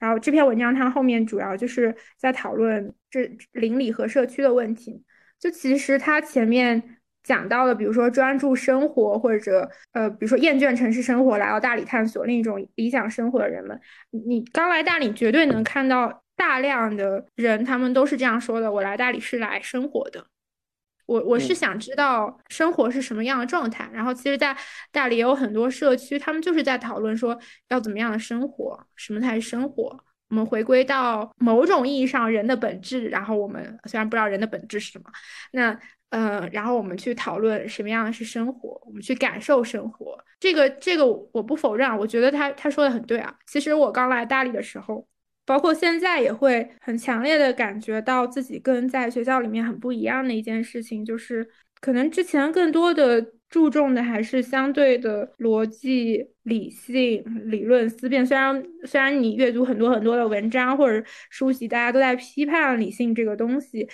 [0.00, 5.04] 然后，这篇文章它后面主要就是在讨论这邻里和社区的问题。
[5.38, 6.82] 就其实它前面。
[7.24, 20.26] 讲到了，比如说专注生活，或者呃，比如说厌倦城市生活，来到大理探索另一种理想生活的人们，你刚来大理，绝对能看到大量的人，他们都是这样说的：我来大理是来生活的，
[21.06, 23.88] 我我是想知道生活是什么样的状态。
[23.92, 24.56] 然后，其实，在
[24.90, 27.38] 大理也有很多社区，他们就是在讨论说
[27.68, 29.98] 要怎么样的生活，什么才是生活。
[30.30, 35.04] 我们回归到某种意义上人的本质，然后我们虽然不知道人的本质是什么，
[35.52, 35.78] 那。
[36.10, 40.16] 嗯，然后我们去讨论什么样的是生活，我们去感受生活。
[40.38, 43.34] 这个这个我不否认，我觉得他他说的很对啊。
[43.46, 45.04] 其实我刚来大理的时候，
[45.44, 51.48] 包括现在也会很强烈的感觉到自己跟在学校里面很不一样的一件事情，就是
[51.80, 58.24] 可能之前更多的注重的还是相对的逻辑、理性、理论思辨。
[58.26, 63.88] 虽然虽然你阅读很多很多的文章或者书籍，大家都在批判理性这个东西。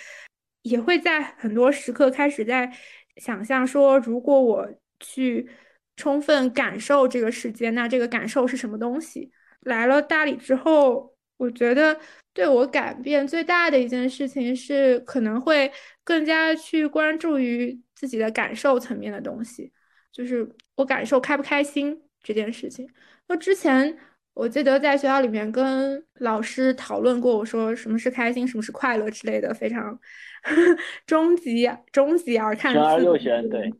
[0.63, 2.71] 也会在很多时刻开始在
[3.17, 5.49] 想象说，如果我去
[5.95, 9.31] 充分感受这个世界，那这个感受是什么东西？
[9.61, 11.10] 来了大理之后，
[11.41, 11.99] 我觉得
[12.35, 15.71] 对我改变最大的一件事情是，可能会
[16.03, 19.73] 更加去关注于自己的感受层面的东西。
[20.11, 22.87] 就是我感受开不开心这件事情。
[23.27, 23.97] 那之前
[24.35, 29.99] 我记得在学校里面跟老师讨论过，我说什么是开心，什么是快乐之类的，非常
[31.07, 33.73] 终极终极而看玄而又玄，对。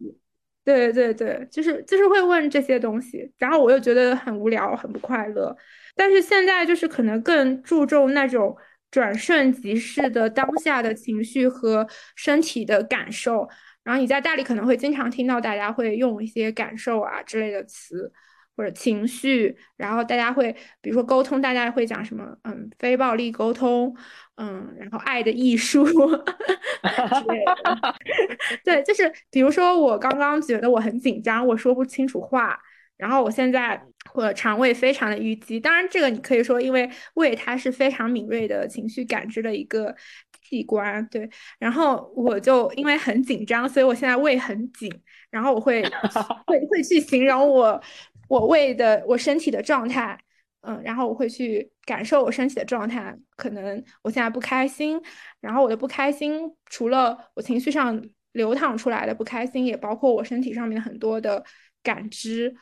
[0.64, 5.56] 对对对，就是就是会问这些东西，然后我又觉得很无聊，很不快乐。
[5.96, 8.56] 但是现在就是可能更注重那种
[8.92, 13.48] 转瞬即逝的当下的情绪和身体的感受。
[13.84, 18.12] 然后你在大理可能会经常听到大家会用一些感受啊之类的词。
[18.56, 22.36] 或者情绪，然后大家会，比如说沟通，大家会讲什么？
[22.44, 23.96] 嗯，非暴力沟通，
[24.36, 25.94] 嗯，然后爱的艺术 之
[27.28, 27.96] 类的。
[28.64, 32.60] 对，就是比如说我刚刚觉得我很紧张，我说不清楚话，
[32.98, 33.82] 然后我现在
[34.14, 35.60] 我肠胃非常的淤积。
[35.60, 39.96] 当然，这个你可以说，因为胃它是非常敏锐的情绪感知的一个
[40.44, 41.04] 器官。
[41.08, 44.92] 对，然后我就因为很紧张，所以我现在胃很紧，
[45.30, 45.82] 然后我会
[46.46, 47.82] 会会去形容我。
[48.32, 50.18] 我胃的我身体的状态，
[50.62, 53.14] 嗯，然后我会去感受我身体的状态。
[53.36, 54.98] 可能我现在不开心，
[55.42, 61.44] 然后我的不开心除了我情绪上流淌出来的不开心，也包括我身体上面很多的
[61.84, 62.56] 感知。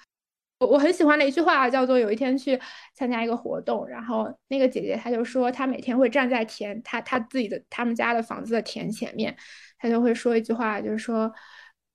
[0.58, 2.60] 我我很喜欢的一句话叫做：有一天去
[2.96, 9.38] 参加一个活动，然后那个姐姐她就说，她每天会站在田，她她自己的他们家的房子的田前面，
[9.78, 11.32] 她就会说一句话，就是说，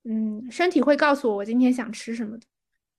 [0.05, 2.47] 嗯，身体会告诉我我今天想吃什么的。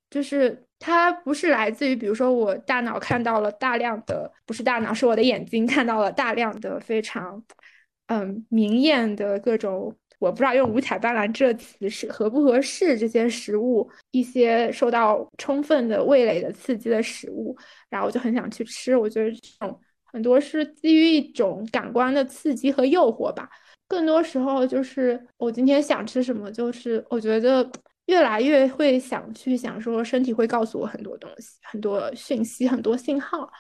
[0.08, 7.42] 就是它不是来自于，比如说我大脑看到了大量的，不是大脑，是我的眼睛看到了大量的非常，
[8.06, 17.56] 嗯，明艳的各种，我不知道用五彩斑斓这词是合不合适，这些食物，一些受到充分的味蕾的刺激的食物，
[17.90, 18.96] 然后我就很想去吃。
[18.96, 23.48] 我觉得这种很多是基于一种感官的刺激和诱惑吧，
[23.88, 27.68] 更多时候就是我今天想吃什么，就是我觉得。
[28.06, 33.50] 越来越会想去想说，身体会告诉我很多东西，很多讯息，很多信号。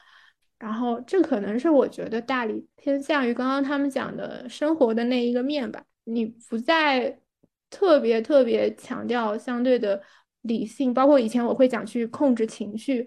[0.58, 5.82] 然后这可能是我觉得大理偏向于刚刚他们讲的生活的那一个面吧。
[6.04, 7.18] 你不再
[7.68, 10.00] 特别特别强调相对的
[10.42, 13.06] 理性，包括以前我会讲去控制情绪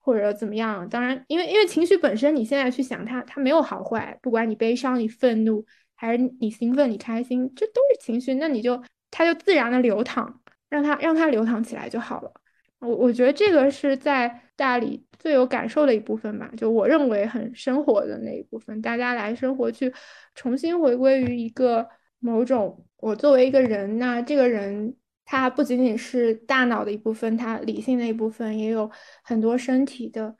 [0.00, 0.88] 或者怎么样。
[0.88, 4.16] 当然，因为因为情绪本身，你现在去想它，它没有好坏。
[4.22, 8.34] 不管你悲伤、你愤怒，还是你兴奋、你开心，这都是情绪。
[8.34, 10.40] 那你就它就自然的流淌。
[10.68, 12.32] 让它让它流淌起来就好了。
[12.80, 18.80] 我我觉得这个是在大理最有感受的一部分吧，就我认为很生活的那一部分。
[18.80, 19.92] 大家来生活，去
[20.36, 21.88] 重新回归于一个
[22.20, 28.88] 某种我作为一个人，那这个人他不仅仅是大脑的一部分，他理性的一部分，也有
[29.24, 30.36] 很多身体的。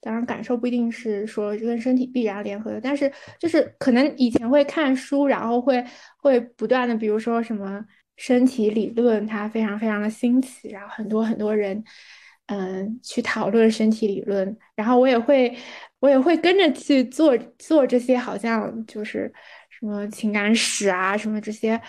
[0.00, 3.10] 当然，感受不一定是说跟身体必然联合的，但是
[3.40, 5.82] 就是可能以前会看书，然后会
[6.18, 7.82] 会不断的，比如说什么。
[8.18, 11.82] 身体理论它非常非常的新奇，然后很多很多人，
[12.46, 15.56] 嗯，去讨论身体理论，然后我也会
[16.00, 19.32] 我也会跟着去做做这些，好像就是
[19.70, 21.80] 什么情感史啊，什么这些，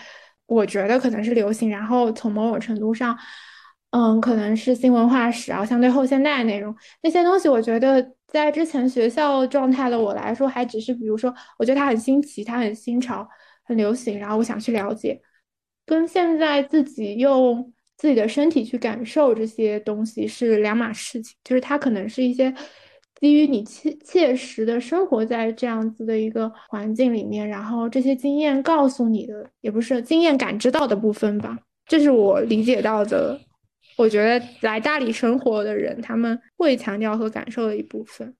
[0.46, 1.68] 我觉得可能是流行。
[1.68, 3.16] 然后从某种程度上，
[3.90, 13.28] 嗯，可能是新文化史啊，相对后现代那种那些东西，我觉得在之前学校状态的我来说，还只是比如说，我觉得它很新奇，它很新潮，
[13.64, 15.20] 很流行，然后我想去了解。
[15.90, 22.54] 跟现在自己用自己的身体去感受这些东西是两码事情，就是它可能是一些
[23.16, 33.40] 基于你切切实的生活在这样子的一个环境里面，然后这些经验告诉你的，也不是经验感知到的部分吧，这是我理解到的。
[33.96, 38.34] 我觉得来大理生活的人，他们会强调和感受的一部分。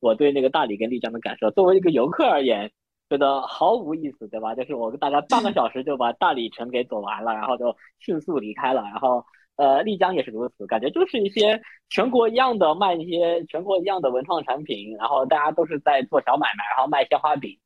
[0.00, 2.72] 我对那个大理跟丽江的感受，作为一个游客而言。
[3.08, 4.54] 觉得毫无意思，对吧？
[4.54, 8.82] 就是我大概半个小时就把大理城给走完了，然后就迅速离开了。
[8.82, 9.24] 然后，
[9.56, 17.56] 呃，丽江也是如此，感觉就是一些全国一样的卖一些全国一样的文创产品，然后大家都是在做小买卖，然后卖鲜花饼。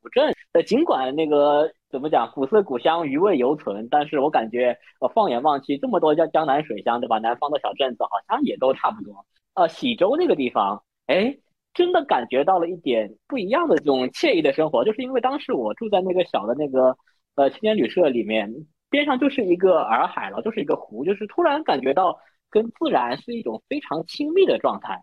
[0.00, 7.18] 古镇，呃，尽管那个怎么讲，古色古香，余味犹存，但是我感觉，呃，放眼望去，这么多江江南水乡，对吧？
[7.18, 9.26] 南方的小镇子好像也都差不多。
[9.54, 11.36] 呃，喜洲那个地方，哎。
[11.76, 16.96] 真的感觉到了一点不一样的这种惬意的生活，就是因为当时我住在那个小的那个
[17.34, 18.50] 呃青年旅社里面，
[18.88, 25.02] 边上就是一个洱海了，就是一个湖，就是突然感觉到跟自然是一种非常亲密的状态，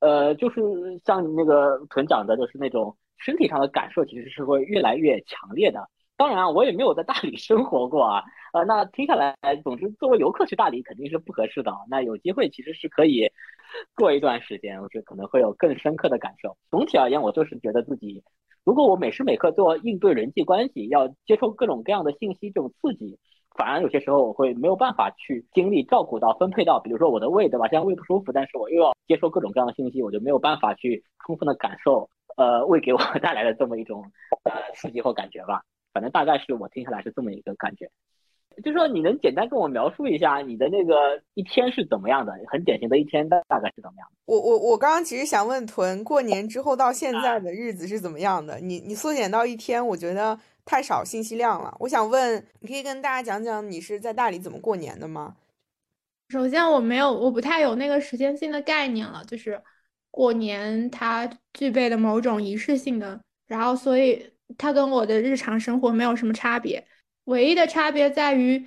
[0.00, 0.60] 呃，就是
[1.04, 5.88] 像那个屯讲的，就是那种身体上的感受其实是会越来越强烈的。
[6.16, 8.22] 当然，我也没有在大理生活过啊，
[8.52, 11.72] 呃，那听下来，总之作为游客去大理肯定是不合适的。
[11.88, 13.30] 那有机会其实是可以。
[13.96, 16.56] 过一段时间，我觉得可能会有更深刻的感受。
[16.70, 18.22] 总体而言，我就是觉得自己，
[18.64, 23.18] 如果我每时每刻做应对人际关系，要接受各种各样的信息这种刺激，
[23.56, 27.68] 反而有些时候我会没有办法去精力照顾到分配到，比如说我的胃，对吧？
[27.68, 34.04] 现在胃不舒服，但是我又要接收各种各样的信息，我就没有办法去充分的感受，呃，胃给我 带来的这么一种
[34.44, 35.62] 呃刺激或感觉吧。
[35.92, 37.88] 反正大概是我听下来是这么一个感觉。
[38.62, 42.32] 就说你能简单跟我描述一下你的那个一天是怎么样的？
[42.46, 44.16] 很典型的一天大大概是怎么样的？
[44.26, 48.58] 我我我刚刚其实想问屯过年之后到现在的日子是怎么样的？
[48.60, 50.38] 你你缩减到一天，我觉得。
[50.66, 55.36] 太少信息量了，我想问，你可以跟大家讲讲你是在大理怎么过年的吗？
[56.30, 59.60] 首先，我没有，我不太有那个时间性的概念了，就是
[60.10, 64.26] 过年它具备的某种仪式性的，然后所以
[64.56, 66.82] 它跟我的日常生活没有什么差别，
[67.24, 68.64] 唯一的差别在于，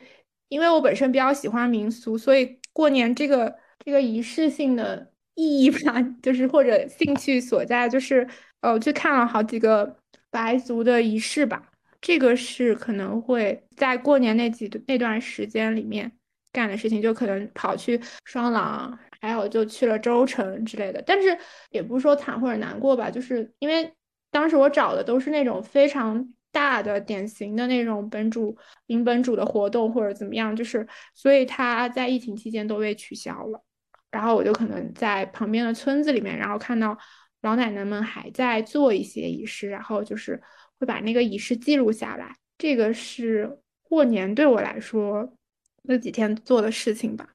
[0.50, 8.28] 因为我本身比较喜欢民俗，所以过年这个这个仪式性的意义吧， 就是或者兴趣所在，就是
[8.62, 9.98] 呃，去看了好几个
[10.30, 11.70] 白族的仪式吧。
[12.00, 16.12] 这个是可能会在过年那几那段时间里面
[16.52, 21.04] 干的事情，就可能跑去双廊，还有就去了州城之类的。
[21.06, 21.38] 但是
[21.72, 23.92] 也不是说惨或者难过吧，就是因为
[24.30, 33.64] 当时我找的都是那种非常大的、典型的那种本主领本主的活动或者怎么样，就是所以他在疫情期间都被取消了。
[34.10, 36.98] 然后我就可能在旁边的村子里面，然后看到
[37.42, 40.42] 老奶奶们还在做一些仪式，然后就是。
[40.80, 45.34] 会把那个仪式记录下来，这个是过年对我来说
[45.82, 47.28] 那几天做的事情吧。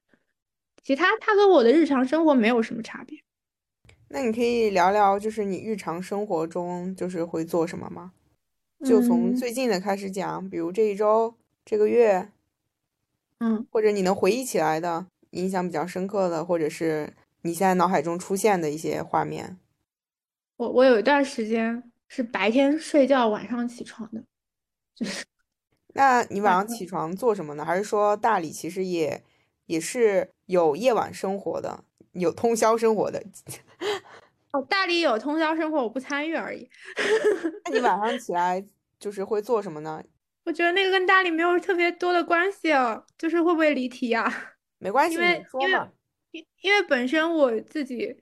[0.81, 3.19] 其他它跟我的日常生活没有什么差别。
[4.07, 8.13] 那你可以聊聊，就是你日常生活中就是会做什么吗？
[8.83, 11.33] 就从最近的开始讲，比如这一周、
[11.65, 12.29] 这个月，
[13.39, 19.57] 嗯，或者你能回忆起来的、印象比较深刻的，或者是你现在脑海中出现的一些画面。
[20.57, 21.83] 我我有一段时间。
[22.15, 24.23] 是白天睡觉，晚上起床的，
[24.93, 25.25] 就是。
[25.95, 27.65] 那你晚上起床做什么呢？
[27.65, 29.23] 还是说大理其实也
[29.65, 33.23] 也是有夜晚生活的，有通宵生活的？
[34.53, 36.69] 哦，大理有通宵生活，我不参与而已。
[37.65, 38.63] 那你晚上起来
[39.03, 40.01] 就是会做什么呢？
[40.45, 44.33] 我觉得那个跟大理没有特别多的关系哦，就是会不会离题呀？
[44.79, 45.79] 没关系，因为因为
[46.31, 48.15] 因因为本身我自己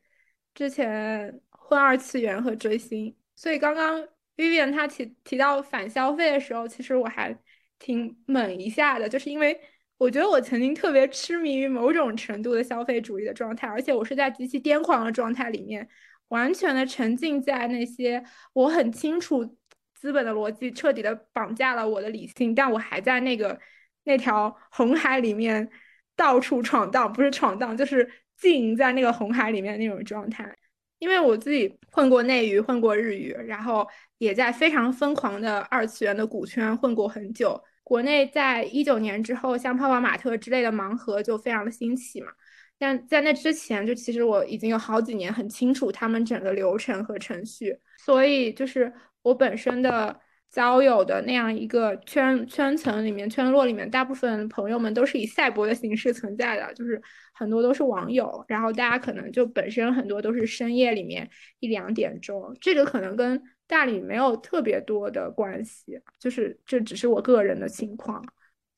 [0.55, 3.15] 之前混二次元和追星。
[3.36, 4.03] 所以刚刚
[4.36, 7.38] Vivian 他提提到反消费的时候，其实我还
[7.77, 9.59] 挺猛一下的，就是因为
[9.97, 15.88] 我觉得我曾经特别痴迷于某种程度的消费主义的状态，而且我是在极其癫狂的状态里面，
[16.29, 18.23] 完全的沉浸在那些
[18.53, 19.57] 我很清楚
[20.02, 23.60] 资本的逻辑彻底的绑架了我的理性，但我还在那个
[24.06, 25.70] 那条红海里面
[26.16, 30.52] 到处闯荡，不是闯荡，就是经营在那个红海里面的那种状态。
[30.97, 33.88] 因为我自己混过内娱，混过日语，然后
[34.18, 37.64] 也在非常疯狂的二次元的股圈混过很久。
[37.84, 42.32] 国内在一九年之后，像泡泡玛特之类的盲盒就非常的兴起嘛。
[42.80, 48.91] 但在那之前，就其实我已经有好几年很清楚他们整个流程和程序，所以就是
[49.24, 50.19] 我本身的。
[50.51, 57.01] 交友的那样一个圈圈层里面，圈落里面，大部分朋友们都是以赛博的形式存在的，就是
[57.34, 61.30] 很多都是网友，然后大家可能就本身很多都是深夜里面
[61.61, 68.22] 一两点钟，这个可能跟大理没有特别多的关系，就是这只是我个人的情况，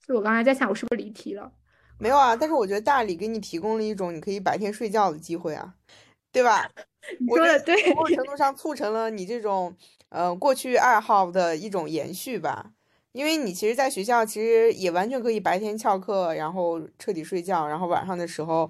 [0.06, 1.52] 所以我刚才在想，我是不是离题了？
[1.98, 5.74] 没有啊，但是我觉得大理给你提供了一种你可以白天睡觉的机会啊，
[6.32, 6.70] 对吧？
[7.28, 9.76] 说的对，某种程度上促成了你这种。
[10.10, 12.74] 呃，过去爱好的一种延续吧，
[13.14, 18.70] 因为你其实在学校其实也完全可以白天翘课，然后彻底睡觉，然后晚上的时候，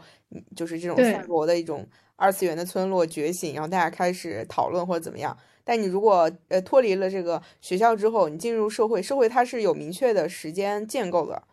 [0.56, 5.38] 就是这种赛博的一种二次元的村落觉醒，然后大家开始讨论或者怎么样。
[5.66, 11.44] 但你如果呃脱离了这个学校之后，你进入社会，社会它是有明确的时间建构的。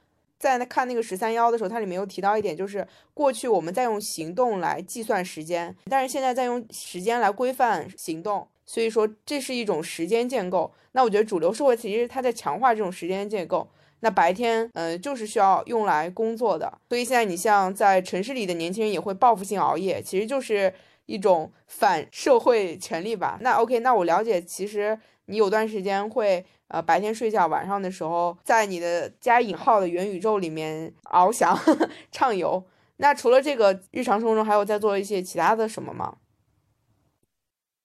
[0.41, 2.85] 在看那个十三幺的时候，它里面有提到一点，就是
[3.15, 8.49] 过去我们在用行动来计算时间，但是现在在用时间来规范行动。
[8.65, 10.73] 所以说，这是一种时间建构。
[10.93, 13.69] 那我觉得主流社会其实它在强化这种时间建构。
[13.99, 16.73] 那白天，嗯，就是需要用来工作的。
[16.89, 20.73] 所以现在你像在城市里的年轻人也会报复性熬夜，其实就是
[21.07, 23.39] 一种反社会权利吧。
[23.43, 31.57] 那 OK，那我了解，其实你有段时间会呃白天睡觉，晚上的时候在你的加引号的元宇宙里面翱翔
[32.11, 32.65] 畅游。
[32.97, 36.17] 那除了这个，日常生活中还有在做一些其他的什么吗？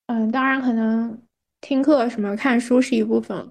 [0.07, 1.19] 嗯，当然可能
[1.61, 3.49] 听课什么看书是一部分，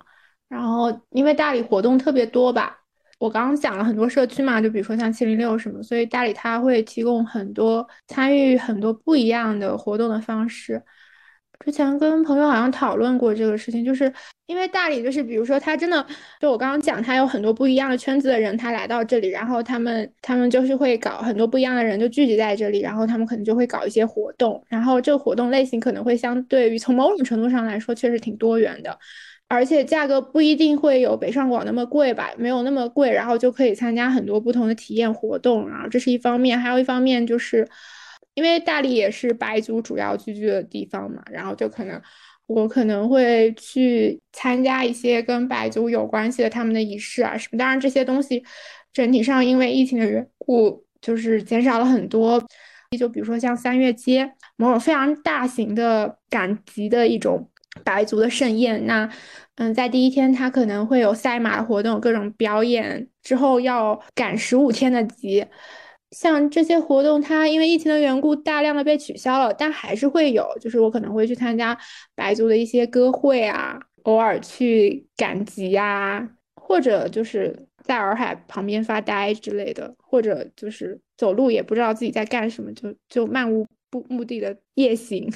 [0.48, 2.78] 然后因为大理活动特别多吧，
[3.18, 10.80] 我刚刚讲了很多社区嘛，就比如说像七零六什么，所以大理它会提供很多参与很多不一样的活动的方式，
[11.64, 14.12] 之前跟朋友好像讨论过这个事情，就是
[14.46, 16.06] 因为大理就是，比如说他真的，
[16.38, 28.98] 就我刚刚讲，他有很多不一样的圈子的人，他来到这里，然后他们他们就是会搞很多不一样的人就聚集在这里，然后他们可能就会搞一些活动，然后这个活动类型可能会相对于从某种程度上来说确实挺多元的，
[29.48, 37.66] 而且价格不一定会有北上广那么贵吧，没有那么贵，然后就可以参加很多不同的体验活动，然后这是一方面，还有一方面就是。
[38.34, 42.00] 因为大理也是白族主要聚居的地方嘛，然后就可能
[42.46, 47.58] 我可能会去参加一些跟白族有关系的他们的仪式啊什么。
[47.58, 48.44] 当然这些东西
[48.92, 52.42] 整体上因为疫情的缘故，就是减少了很多。
[52.98, 57.50] 就比如说像三月街，某种非常大型的赶集的一种
[57.82, 58.86] 白族的盛宴。
[58.86, 59.10] 那
[59.56, 65.44] 嗯，在第一天他可能会有赛马活动，各种表演，之后要赶十五天的集。
[66.14, 70.46] 像这些活动，它因为疫情的缘故，大量的被取消了，但还是会有。
[70.60, 71.76] 就是我可能会去参加
[72.14, 85.28] 白族的一些歌会啊，偶尔去赶集啊，或者就是在洱海旁边发呆之类的，或者就是走路也不知道自己在干什么，就就漫无不目的的夜行，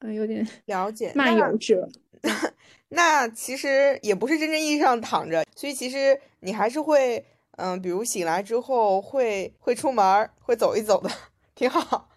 [0.00, 1.88] 嗯，有点了解 漫游者。
[2.90, 7.24] 那其实也不是真正意义上躺着，所以其实你还是会。
[7.58, 11.10] 嗯，比如醒来之后会会出门，会走一走的，
[11.54, 12.08] 挺好。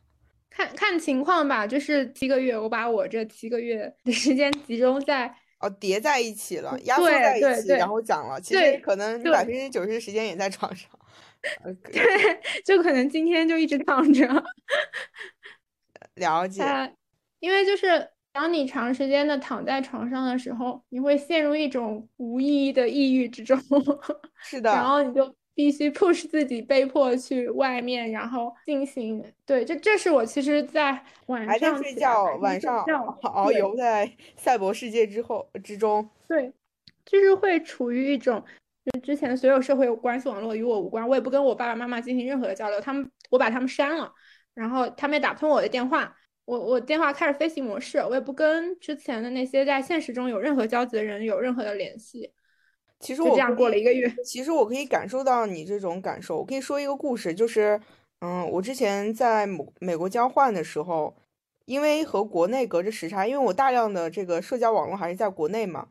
[0.49, 8.39] 看看情况吧，就是七个月，我把我这七个月的时间集中在哦叠在一起了，压缩在一起，然后讲了。
[8.39, 10.89] 其实可能百分之九十的时间也在床上。
[11.91, 14.27] 对，就可能今天就一直躺着。
[16.15, 16.63] 了解。
[17.39, 23.57] 因为就是当你长时间的躺在床上的时候，你会陷入一种无意义的抑郁之中。
[24.43, 24.71] 是的。
[24.71, 25.35] 然后你就。
[25.53, 36.51] 必须 push 自己，被迫去外面，然后进行对，这这是我其实，在晚上睡觉，晚上遨游在赛博世界之后之中，对，
[37.05, 38.41] 就是会处于一种，
[38.85, 44.11] 就之前所有社会关系网络与我无关，我也不跟我爸爸妈妈进行任何的交流，他们我把他们删了，
[44.53, 46.15] 然后他们也打不通我的电话，
[46.51, 52.29] 我我电话开始飞行模式，我也不跟之前的那些在现实中有任何交集的人有任何的联系。
[52.99, 54.13] 其实我这样过了一个月。
[54.25, 56.39] 其实我可以感受到你这种感受。
[56.39, 57.79] 我可以说一个故事，就是，
[58.19, 61.15] 嗯，我之前在美美国交换的时候，
[61.63, 65.87] 因为和国内隔着时差，因为我大量的这个社交网络还是在国内嘛，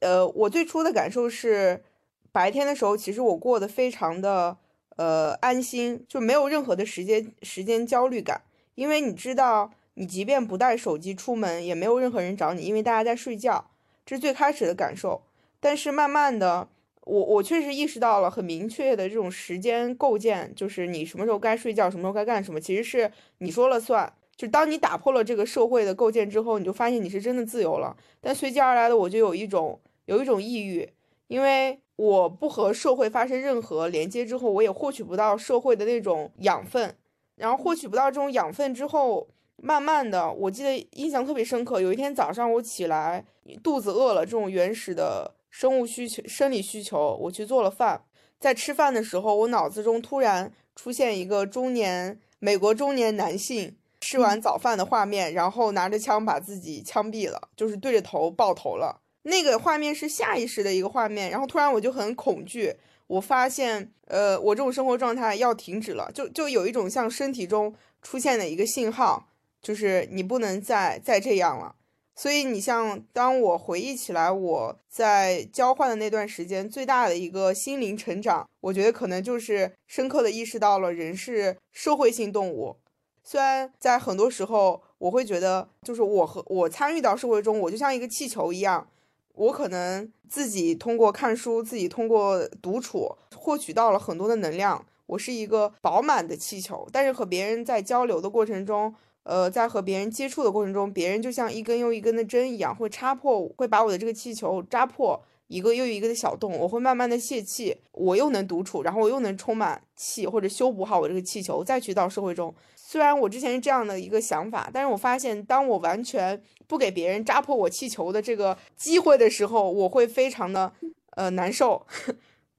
[0.00, 1.84] 呃，我最初的感受是，
[2.32, 4.56] 白天的时候其实我过得非常的
[4.96, 8.42] 呃安心，就没有任何的时间时间焦虑感，
[8.74, 13.70] 因为你知道，你即便不带手机出门，也没有任何人找你，因为大家在睡觉，
[14.06, 15.22] 这是最开始的感受。
[15.58, 16.68] 但是慢慢的，
[17.04, 24.12] 我我确实意识到了很明确的这种时间构建，就是你什么时候该睡觉，什么时候该干什么，其实是你说了算。
[24.36, 27.94] 就当你打破了这个社会的构建之后，你就发现你是真的自由了。
[28.22, 30.88] 但随即而来的，我就有一种有一种抑郁，
[31.26, 36.96] 因为我不和社会发生任何连接之后，我也获取不到社会的那种养分。
[37.36, 39.28] 然后获取不到这种养分之后，
[39.62, 41.80] 慢慢的，我记得印象特别深刻。
[41.80, 43.24] 有一天早上我起来，
[43.62, 45.34] 肚子饿了，这种原始的。
[45.52, 48.04] 生物需求、生理需求，我去做了饭。
[48.38, 59.00] 在吃饭的时候，我脑子中突然出现一个中年美国中年男性吃完早饭的画面，然后拿着枪把自己枪毙了，就是对着头爆头了。
[59.22, 62.76] 那个画面是下意识的一个画面，然后突然我就很恐惧。
[63.08, 69.26] 我发现，呃，我这种生活状态要停止了，就就有一种像身体中出现的一个信号，
[69.62, 71.74] 就是你不能再再这样了。
[72.16, 82.76] 所以你像，当我回忆起来我在交换的那段时间，最大的一个心灵成长，我觉得可能就是深刻的意识到了人是社会性动物。
[83.24, 88.86] 虽然在很多时候，我会觉得就是我和我参与到社会中，我就像一个气球一样，
[89.32, 96.86] 我可能自己通过看书，自己通过独处，获取到了很多的能量，我是一个饱满的气球。
[96.92, 106.56] 但是和别人在交流的过程中，呃，在和别人接触的过程中，别人就像一根又一根的针一样，会插破，会把我的这个气球扎破一个又一个的小洞。
[106.58, 112.52] 我会慢慢的泄气，我又能独处，然后我又能充满气，或者修补好我这个气球，再去到社会中。
[112.74, 120.72] 虽然我之前是这样的一个想法，但是我发现，当我完全不给别人扎破我气球的这个机会的时候，我会非常的
[121.10, 121.86] 呃难受。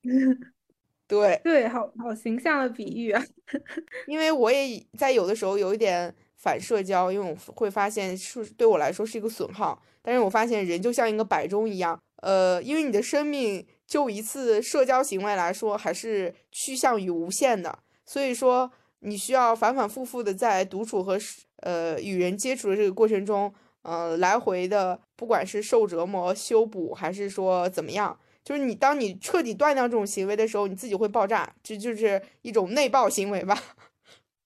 [1.08, 3.22] 对对，好好形象的比喻啊，
[4.08, 6.14] 因为我也在有的时候有一点。
[6.42, 9.80] 反社交，因为我会发现是对我来说是一个损耗。
[10.02, 17.78] 但是我发现人就像一个摆钟一样，呃，因为你的生命就一次社交行为来说，还是趋向于无限的。
[18.04, 18.72] 所以说，
[19.02, 21.20] 你需要反反复复的在独处和
[21.58, 33.62] 呃与人接触的这个过程中，呃，来回的，不管是受折磨、修补，还是说怎么样，就是你当你彻底断掉这种行为的时候，你自己会爆炸，这就是一种内爆行为吧。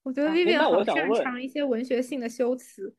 [0.06, 2.96] 我觉得 Vivian 好擅长一些文学性的修辞，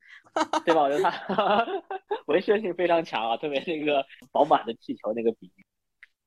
[0.64, 0.82] 对吧？
[0.82, 1.64] 我觉得他
[2.26, 5.64] 文学性非常强啊，特别那个饱满的气球那个比喻，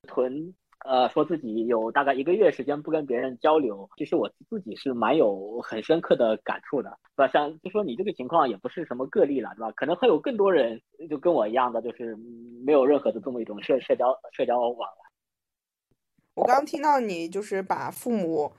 [0.08, 0.54] 臀。
[0.86, 7.30] 呃，说自己有大概一个月时间不跟别人交流，其实我自己是蛮有很深刻的感触的，对吧？
[7.30, 9.70] 像就说你这个情况也不是什么个例了，对吧？
[9.72, 12.16] 可能会有更多人就跟我一样的，就是
[12.64, 15.04] 没有任何的这么一种社社交社交往来。
[16.36, 18.50] 我刚刚听到你就是把父母，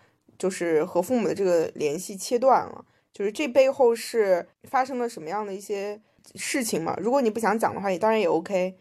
[0.42, 2.84] 就是和父母的这个联系切断了，
[3.14, 6.02] 就是这背后是发生了什么样的一些
[6.34, 6.98] 事情嘛？
[7.00, 8.76] 如果你不想讲的话，也当然也 OK。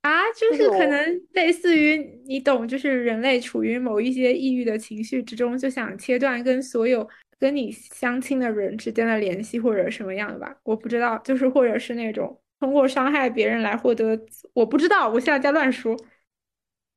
[0.00, 7.06] 啊，就是可能类似于你懂，就是人类处于某一些抑郁的情绪之中，就想切断跟所有
[7.38, 10.56] 跟你相亲的人之间的联系，或者什么样的吧？
[10.62, 14.18] 我不知道，就是或者是那种通过伤害别人来获得，
[14.54, 15.94] 我不知道，我现在在乱说。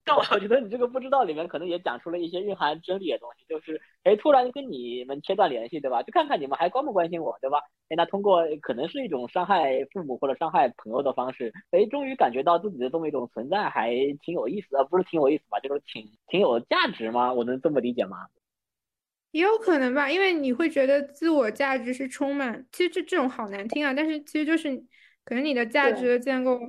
[0.07, 6.01] 但我觉得你这个不知道里面可能也讲出了一些蕴含真理的东西，就是哎，突然跟你们切断联系，对吧？
[6.01, 7.59] 就看看你们还关不关心我，对吧？
[7.89, 13.91] 哎，那通过可能是一种伤害父母或者伤害朋友的方式，哎，终于感觉到自己的这么一种存在还
[14.21, 15.59] 挺有意思的，不是挺有意思吧？
[15.59, 17.33] 就是挺挺有价值吗？
[17.33, 18.27] 我能这么理解吗？
[19.31, 24.77] 也有可能吧，因为你会觉得自我价值是充满，其实这这种好难听啊，但是其实就是
[25.25, 26.59] 可能你的价值的建构。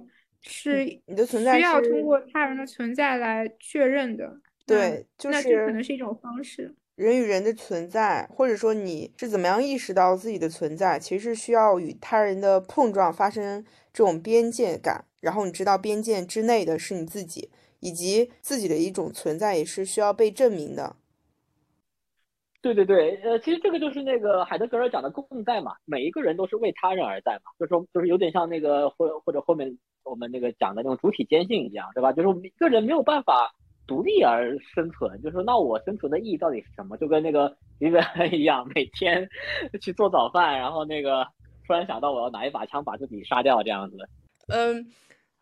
[0.43, 6.75] 是你的存在需要通过他人的存在来确认的，对，就是那这可能是一种方式。
[6.95, 20.97] 人与人的存在，或者说你是怎么样意识到自己的存在，其实是需要与他人的碰撞发生这种边界感，然后你知道边界之内的是你自己，以及自己的一种存在也是需要被证明的。
[22.61, 29.79] 对对对，呃，其实这个就是那个海德格尔讲的共在嘛，每一个人都是为他人而在嘛，就是说，就是有点像那个或或者后面
[30.09, 32.13] 我们那个讲的那种主体坚信一样，对吧？
[32.13, 33.53] 就是我们一个人没有办法
[33.87, 36.97] 独立而生存，就是，那我生存的意义到底是什么？
[36.97, 39.29] 就跟那个一个人一样，每天
[39.81, 41.27] 去做早饭，然后那个
[41.67, 43.97] 突然想到我要拿一把枪把自己杀掉这样子。
[44.49, 44.87] 嗯，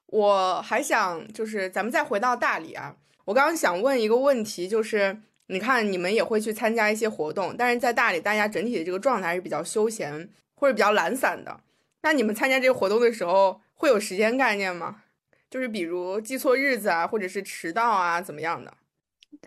[0.06, 5.18] 我还想就是咱们再回到大理啊，我刚刚想问一个问题，就是。
[5.48, 11.56] 你看，你们也会去参加一些活动，但是在大理，大家整体的这个状态是比较休闲或者比较懒散的。
[12.02, 15.02] 那你们参加这个活动的时候，会有时间概念吗？
[15.48, 18.74] 就是比如记错日子啊，或者是迟到啊，怎么样的？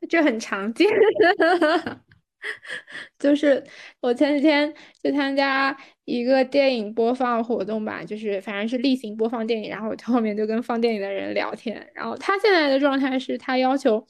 [0.07, 0.89] 这很常见。
[3.19, 3.61] 就是
[3.99, 4.73] 我前几天
[5.03, 5.75] 去参加
[6.05, 11.91] 一个电影播放活动吧，就是反正是例行播放电影，然后我后面就跟放电影的人聊天。
[11.93, 14.07] 然后他现在的状态是他要求。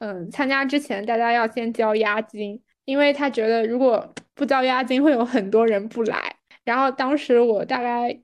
[0.00, 6.36] 嗯，参加之前大家要先交押金，因为他觉得如果不交押金会有很多人不来。
[6.64, 8.18] 然后当时我大概，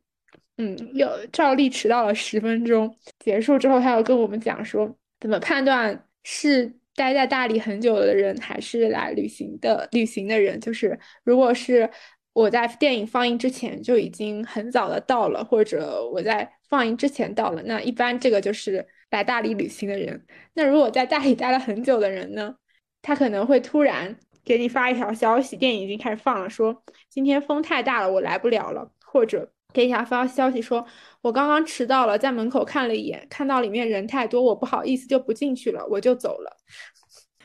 [0.58, 2.96] 嗯，有照例迟到了十分钟。
[3.18, 10.58] 结束之后，他又跟我们讲说，怎么判断是待在大理很久的人还是来旅行的旅行的人？
[10.60, 11.88] 就是如果是
[12.32, 18.86] 我在电影放映之前就已经很早的到了，或者我在放映之前到了，那一般这个就是。
[19.08, 22.56] 来大理旅行的人，那如果在大理待了很久的人呢？
[23.00, 28.90] 他可能会突然给你发一条消息，电影已经开始放了，说今天风太大了，我来不了了。
[29.06, 30.84] 或者给他发消息说，
[31.20, 36.56] 我刚刚迟到了，在门口看了一眼，看到里面人太多，我不好意思就不进去了，我就走了。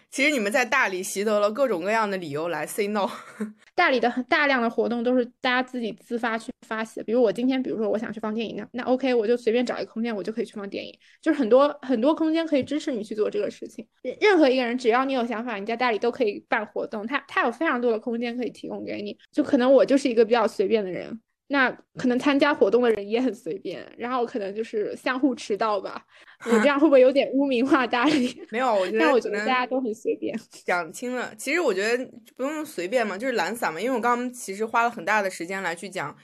[0.09, 3.09] 其实你们在大理习得了各种各样的理由来 say no。
[3.75, 10.93] 大理的大量的活动都是大家自己自发去发起的，比如我今天，比如说我想去放电影，那那 OK，我就随便找一个空间，我就可以去放电影。
[11.21, 13.86] 就是很多很多空间可以支持你去做这个事情。
[14.19, 19.17] 任何一个人只要你有想法，你在大理都可以办活动，他他有非常多的空间可以提供给你。
[19.32, 21.21] 就可能我就是一个比较随便的人。
[21.51, 26.05] 那可能参加活动的人也很随便，然后可能就是相互迟到吧。
[26.45, 28.41] 我这样会不会有点污名化大理？
[28.49, 30.33] 没有，我觉得，但我觉得大家都很随便。
[30.65, 33.81] 讲清了，其实我觉得不用随便嘛，就是懒散嘛。
[33.81, 36.15] 因为我刚刚其实花了很大的时间来去讲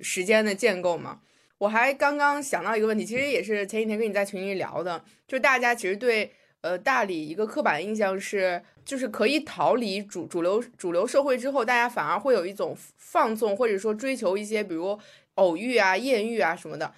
[0.00, 1.20] 时间的建构嘛。
[1.58, 6.32] 我还刚刚想到一个问题，其实也是前几天跟你在群里聊的，就是大家其实对。
[6.62, 14.98] 呃，大理一个刻板印象是，就是可以逃离主主流主流社会之后，大家反而会有一种放纵，或者说追求一些，比如
[15.34, 16.94] 偶遇啊、艳遇啊什么的。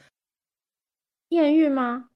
[1.29, 2.11] 艳遇吗？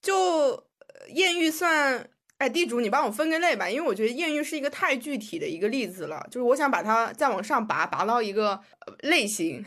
[0.00, 0.64] 就
[1.08, 2.10] 艳遇算？
[2.38, 8.60] 哎，地主，你帮我分个类吧，因为我觉得艳遇是一个太具体的一个例子了，就是我想把它再往上拔，拔到一个
[9.00, 9.64] 类型。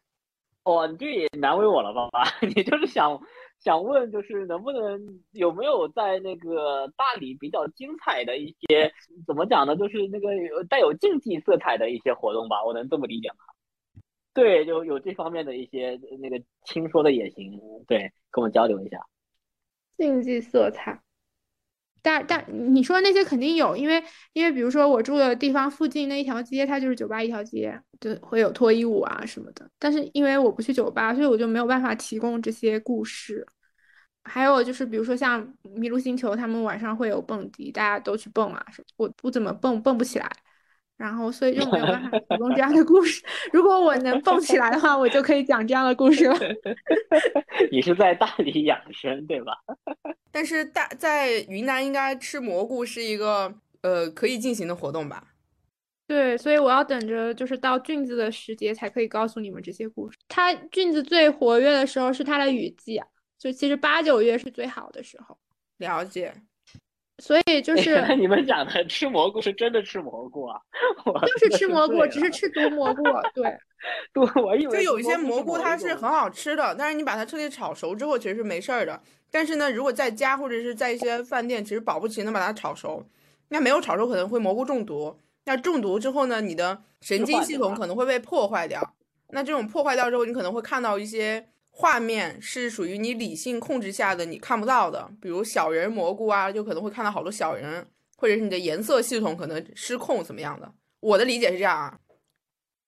[0.62, 2.08] 哦，你这也难为我了吧？
[2.54, 3.20] 你就是想。
[3.64, 8.92] 想问，就是能不能有没有在那个大理比较精彩的一些，
[9.26, 9.74] 怎么讲呢？
[9.74, 13.36] 就是那个有带有竞技色彩的一些活动吧，我能这么理解吗？
[14.34, 18.98] 对，就有这方面的一些那个听说的也行，对，跟我交流一下。
[19.96, 21.00] 竞技色彩，
[22.02, 22.44] 但但
[22.74, 24.02] 你说那些肯定有，因为
[24.32, 29.70] 因为比如说我住的地方附近那一条街，它就是酒吧一条街，就会有脱衣舞啊什么的。
[29.78, 33.46] 但是因为我不去酒吧，所以我就没有办法提供这些故事。
[34.24, 35.40] 还有就是，比如说像
[35.76, 38.66] 麋鹿星球，他们晚上会有蹦迪，大家都去蹦啊，
[38.96, 40.30] 我不怎么蹦，蹦不起来。
[40.96, 43.20] 然后，所以就没有办法提供这样的故事。
[43.52, 46.38] 如果我能蹦起来的话，我就可以讲这样的故事了。
[47.72, 49.52] 你是在大理养生对吧？
[50.30, 53.52] 但是大在云南应该吃蘑菇是一个
[53.82, 55.22] 呃可以进行的活动吧？
[56.06, 60.16] 对，所以我要等着就是到菌子的时节才可以告诉你们这些故事。
[60.28, 63.06] 它菌子最活跃的时候是它的雨季啊，
[63.44, 65.36] 就其实八九月是最好的时候。
[65.76, 66.32] 了解。
[67.18, 70.58] 所以就是你们讲的吃蘑菇是真的吃蘑菇啊？
[71.26, 73.02] 就是吃蘑菇，只是吃毒蘑菇。
[73.34, 73.56] 对，
[74.14, 79.00] 毒我以为就有一些蘑菇它是很好吃的，但是你把它彻底炒熟之后其实是没事儿的。
[79.30, 83.06] 但是呢，如果在家或者是在一些饭店，其实保不齐能把它炒熟。
[83.48, 85.20] 那没有炒熟可能会蘑菇中毒。
[85.44, 88.94] 那中毒之后呢，你的神经系统可能会被破坏掉。
[89.28, 91.46] 那这种破坏掉之后，你可能会看到一些。
[91.76, 97.84] 画面是属于你理性控制下的，你看不到的，比如小人蘑菇啊，就可能会看到好多小人，
[98.16, 100.72] 或者是你的颜色系统可能失控怎么样的。
[101.00, 101.98] 我的理解是这样啊，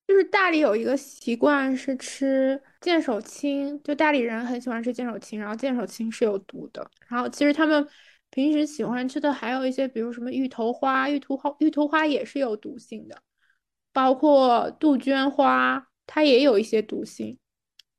[0.07, 6.89] 就是大理有一个习惯是吃见手青，就大理人很喜欢吃见手青，然后见手青是有毒的。
[7.09, 7.85] 然后其实他们
[8.31, 13.21] 平时喜欢吃的还有一些，比如什么芋头花，芋头花芋头花也是有毒性的，
[13.93, 17.37] 包括杜鹃花，它也有一些毒性。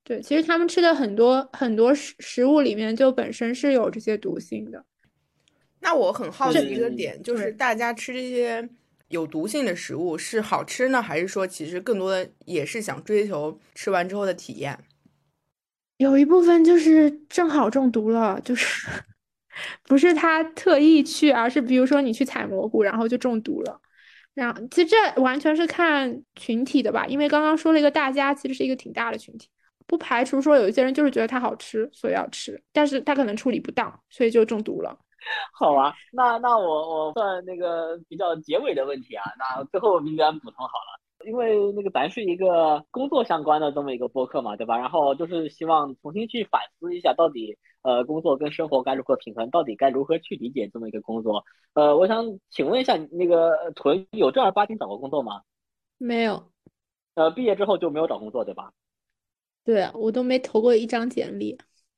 [0.08, 4.86] 对，其实他们吃的很多很多食食物里面就本身是有这些毒性的。
[5.82, 8.70] 那我很好奇一个点，就是大家吃这些
[9.10, 14.80] 有毒性的食物是好吃呢，还是说其实更多的也是想追求吃完之后的体验？
[15.98, 18.88] 有一部分就是正好中毒了，就是
[19.84, 23.82] 不是他特意去，而是比如说你去采蘑菇，然后就中毒了。
[24.34, 29.50] 然后其实这完全是看群体的吧，因为刚刚说了一个大家，其实是一个挺大的群体。
[29.88, 34.96] 不排除说有一些人就是觉得它好吃，所以要吃，但是他可能处理不当，所以就中毒了。
[35.54, 44.78] 好啊，那那我我算那个比较结尾的问题啊，那最后明远补充好了，因为那个咱是一个工作相关的这么一个播客嘛，对吧？
[44.78, 51.44] 然后就是希望重新去反思一下，到底呃工作跟生活该如何平衡，到底该如何去理解这么一个工作。
[51.74, 55.42] 呃，我想请问一下，那个屯有正儿八经找过工作吗？
[55.98, 56.42] 没有。
[57.16, 58.72] 呃，毕业之后就没有找工作，对吧？
[59.68, 61.58] 对我都没投过一张简历，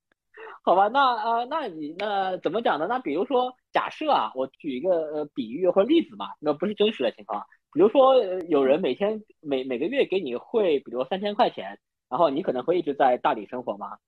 [0.65, 2.87] 好吧，那呃，那你那怎么讲呢？
[2.89, 7.45] 那比如说，假设啊，我举一个呃比喻或者例子嘛，那不是真实的情况。
[7.71, 8.15] 比如说，
[8.47, 11.77] 有人每天每每个月给你汇，比如三千块钱，
[12.09, 13.99] 然后你可能会一直在大理生活吗？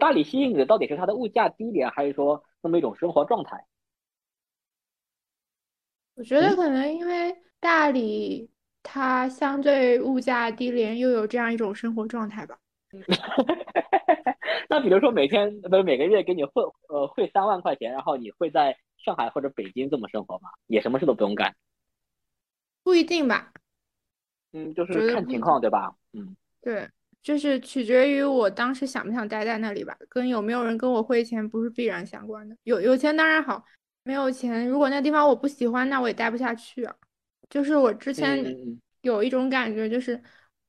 [0.00, 3.64] 大理吸引你的到底是它的物价低廉，还是说那么一种生活状态？
[6.16, 8.50] 我觉得可能因为大理
[8.82, 12.58] 它相对物价低廉，又有这样一种生活状态吧。
[14.68, 20.50] 那比如说每天不是每个月给你汇呃汇三万块钱，然后你会在上海或者北京这么生活吗？
[20.66, 21.54] 也什么事都不用干？
[22.82, 23.52] 不一定吧。
[24.52, 25.94] 嗯，就是看情况对吧？
[26.12, 26.88] 嗯，对，
[27.22, 32.56] 就是取决于我当时想不想待在那里吧，跟有没有人跟我汇钱不是必然相关的。
[32.64, 33.64] 有有钱当然好，
[34.04, 36.94] 没有钱如果那地方我不喜欢，那我也待不下去啊。
[37.48, 38.44] 就是我之前
[39.02, 40.14] 有一种感觉就是。
[40.16, 40.22] 嗯，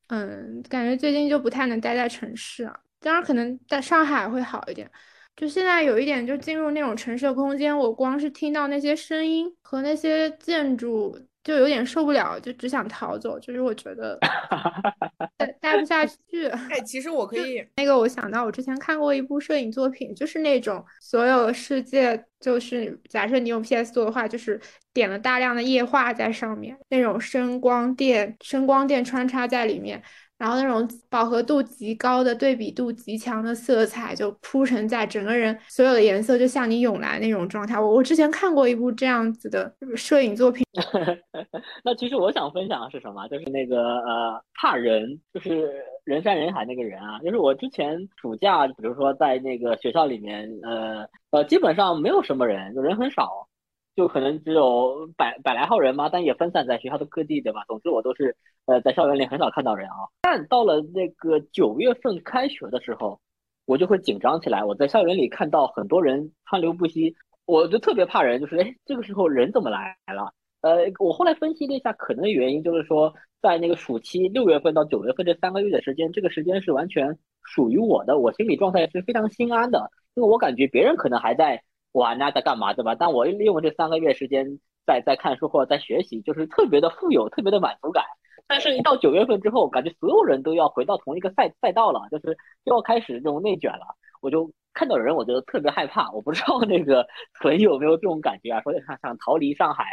[0.08, 2.78] 嗯感觉最近就不太能待在城市啊。
[3.00, 4.90] 当然，可能在上海会好一点。
[5.36, 13.40] 就现在有一点，就进入那种城市的空间，我光是听到那些声音和那些建筑，就有点受不了，就只想逃走。
[13.40, 14.18] 就是我觉得
[15.64, 16.48] 待待不下去。
[16.70, 24.60] 哎，其实我可以那个，我想到我之前看过一部摄影作品，就是那种所有世界，就是假设你用 PS 做的话，就是
[24.94, 30.04] 点了大量的液化在上面，那种声光电、声光电穿插在里面。
[30.38, 37.80] 然后那种饱和度极高的、对比度极强的色彩就铺陈在整个人，所有的颜色就向你涌来那种状态。
[37.80, 40.64] 我我之前看过一部这样子的摄影作品。
[41.86, 43.28] 那其实我想分享的是什么？
[43.30, 45.72] 就是那个呃，怕人，就是
[46.04, 47.20] 人山人海那个人啊。
[47.20, 53.48] 就是我之前暑假，比如说在那个学校里面，呃呃，基本上没有什么人，就人很少。
[53.96, 57.64] 就可能只有百百来号人嘛，但也分散在学校的各地，对吧？
[57.68, 58.36] 总之我都是
[58.66, 59.96] 呃在校园里很少看到人啊。
[60.22, 63.20] 但到了那个九月份开学的时候，
[63.66, 64.64] 我就会紧张起来。
[64.64, 67.16] 我在校园里看到很多人川流不息，
[67.46, 70.34] 我就特别怕人，就是哎这个时候人怎么来了？
[70.62, 81.62] 呃，我后来分析了一下，可能原因就是说，在那个暑期六月份到九月份这三个月的时间，这个时间是完全属于我的，我心理状态是非常心安的，因为我感觉别人可能还在
[81.94, 82.96] 玩啊，在干嘛，对吧？
[82.96, 88.04] 但我利用这三个月时间在在看书或者在学习，就是特别的富有，特别的满足感。
[88.46, 93.96] 但是，一到九月份之后，感觉所有人都要回到同一个赛赛道了，就是又要开始这种内卷了。
[94.20, 96.12] 我就看到人，我就特别害怕。
[96.12, 97.08] 我不知道那个
[97.40, 98.62] 屯有没有这种感觉啊？
[98.62, 99.86] 说想想逃离上海。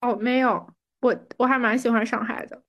[0.00, 0.66] 哦，没有，
[1.00, 2.60] 我我还蛮喜欢上海的，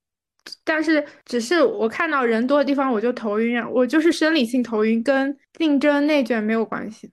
[0.64, 7.10] 但是只是我看到人多的地方我就头晕啊，我就是生理性头晕，跟竞争内卷没有关系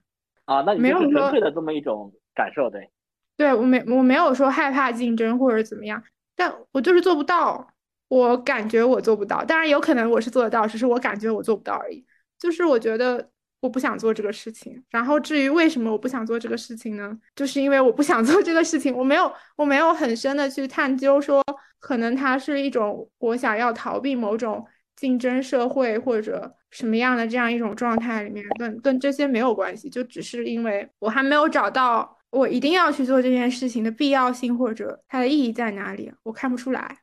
[0.50, 0.62] 啊。
[0.66, 2.90] 那你没有纯粹的这么一种感受，对？
[3.36, 6.02] 对我没我没有说害怕竞争或者怎么样，
[6.36, 7.66] 但我就是做不到，
[8.08, 12.04] 我感觉我做不到，当然有可能我是做得到，只是我感觉我做不到而已。
[12.38, 13.30] 就是我觉得。
[13.62, 17.14] 我不想做这个事情，然后至于为什么我不想做这个事情呢？
[17.36, 21.44] 就是因为我不想做这个事情，我没有，我没有很深的去探究，说
[21.78, 24.66] 可能它是一种我想要逃避某种
[25.00, 36.98] 竞争社会或者什么样的这样一种状态里面，跟跟这些没有关系，就只是因为我还没有找到我一定要去做这件事情的必要性或者它的意义在哪里，我看不出来，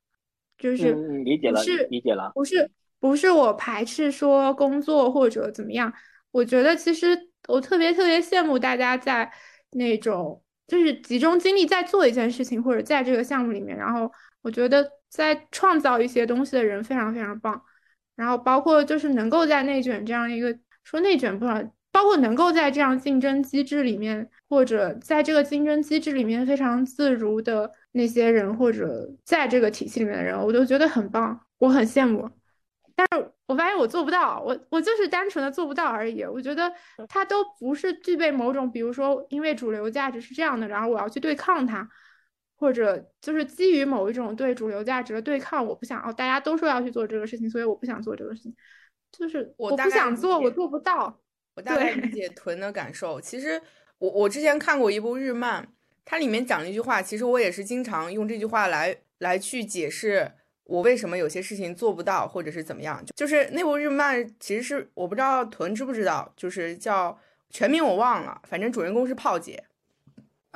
[0.60, 0.93] 就是
[1.24, 2.70] 理解了，是理解了，不是
[3.00, 5.91] 不是我排斥说工作或者怎么样。
[6.30, 7.18] 我觉得其实
[7.48, 9.28] 我特别特别羡慕大家在
[9.72, 14.12] 那种就是集中精力在做一件事情或者在这个项目里面，然后
[14.43, 17.60] 我觉得在创造一些东西的人非常非常棒，
[18.18, 20.53] 然后包括就是能够在内卷这样一个
[20.84, 21.61] 说内卷不好，
[21.91, 32.30] 包括能够在这样竞争机制里面或者在这个竞争机制里面非常自如的那些人或者在这个体系里面的人，我都觉得很棒，我很羡慕。
[32.95, 36.24] 但是我发现我做不到，我我就是单纯的做不到而已。
[36.24, 36.74] 我觉得
[37.07, 41.88] 它都不是具备某种，比如说因为主流价值是这样的，然后我要去对抗它，
[42.58, 48.55] 或者就是基于某一种对主流价值的对抗，我不想哦，大家都说要去做这个事情，所以我不想做这个事情，
[49.12, 51.20] 就是我不想做，我做不到。
[51.55, 53.22] 我大概理解屯的感受。
[53.22, 53.62] 其实
[53.99, 55.68] 我我之前看过一部日漫，
[56.03, 60.34] 它里面讲了一句话，其实我也是经常用这句话来来去解释。
[60.66, 63.01] 我为什么有些事情做不到，或者是怎么样？
[63.16, 67.18] 就是那部日漫，其实是我不知道屯知不知道，就是叫
[67.49, 69.64] 全名我忘了，反正主人公是炮姐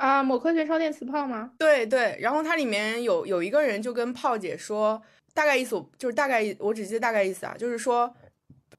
[0.02, 1.52] 啊，某科学烧电磁炮吗？
[1.56, 5.00] 对对，然后它里面有有一个人就跟炮姐说，
[5.32, 8.12] 大概意思就是大概我只记得大概意思啊，就是说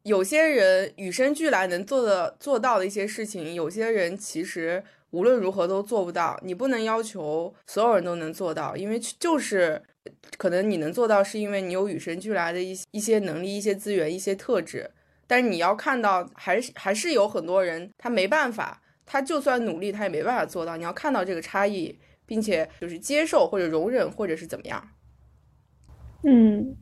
[0.04, 9.82] 有些人与生俱来能做的做到的一些事情，有些人其实无论如何都做不到，你不能要求所有人都能做到，因为就是。
[10.38, 14.92] 可能你能做到，是因为你有与生俱来的一一些能力、一些资源、一些特质。
[15.26, 20.78] 但是你要看到，还是还是有很多人他没办法，他就算努力，他也没办法做到。
[20.78, 24.90] 你要看到这个差异，并且就是接受或者容忍，或者是怎么样。
[26.24, 26.76] 嗯，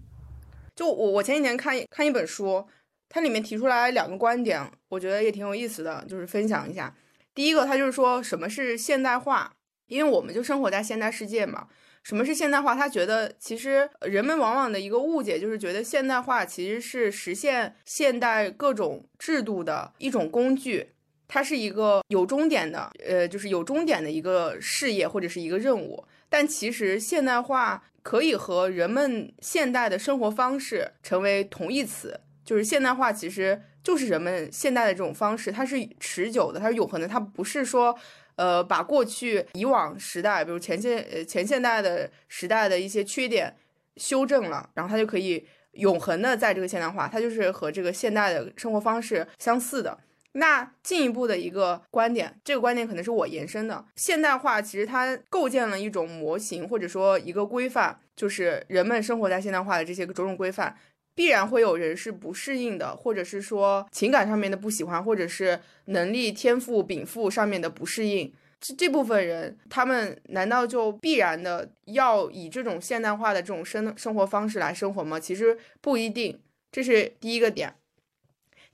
[0.75, 2.67] 就我我前几年看看一本书，
[3.09, 6.95] 它里面提出来两个观点，我觉得也挺有意思的，就是分享一下。
[7.33, 9.51] 第一个，他就是说什么是现代化，
[9.87, 11.67] 因为我们就生活在现代世界嘛。
[12.03, 12.73] 什么是现代化？
[12.73, 20.93] 他觉得其实人们往往的一个误解就是觉得现代化其实是实现现代各种制度的一种工具，
[21.33, 26.03] 它是一个有终点的，呃，就是有终点的一个事业或者是一个任务。
[26.27, 37.97] 但其实现代化可以和人们现代的生活方式成为同义词，就是现代化其实就是人们现代的这种方式，它是持久的，它是永恒的，它不是说。
[38.37, 43.55] 呃，把过去以往时代，比如前现呃前现代的时代的一些缺点
[43.97, 49.95] 修正了，然后它就可以永恒的在这个现代化，它就是和这个现代的生活方式相似的。
[50.33, 60.75] 那进一步的一个观点，这个观点可能是我延伸的，现代化其实它构建了一种模型，或者说一个规范，就是人们生活在现代化的这些种种规范。
[61.13, 68.33] 必然会有人是不适应的，或者是说情感上面的不喜欢，或者是能力天赋禀赋上面的不适应。
[68.61, 75.19] 这这部分人，他们难道就必然的要以这种现代化的这种生生活方式来生活吗？
[75.19, 76.39] 其实不一定。
[76.71, 77.75] 这是第一个点。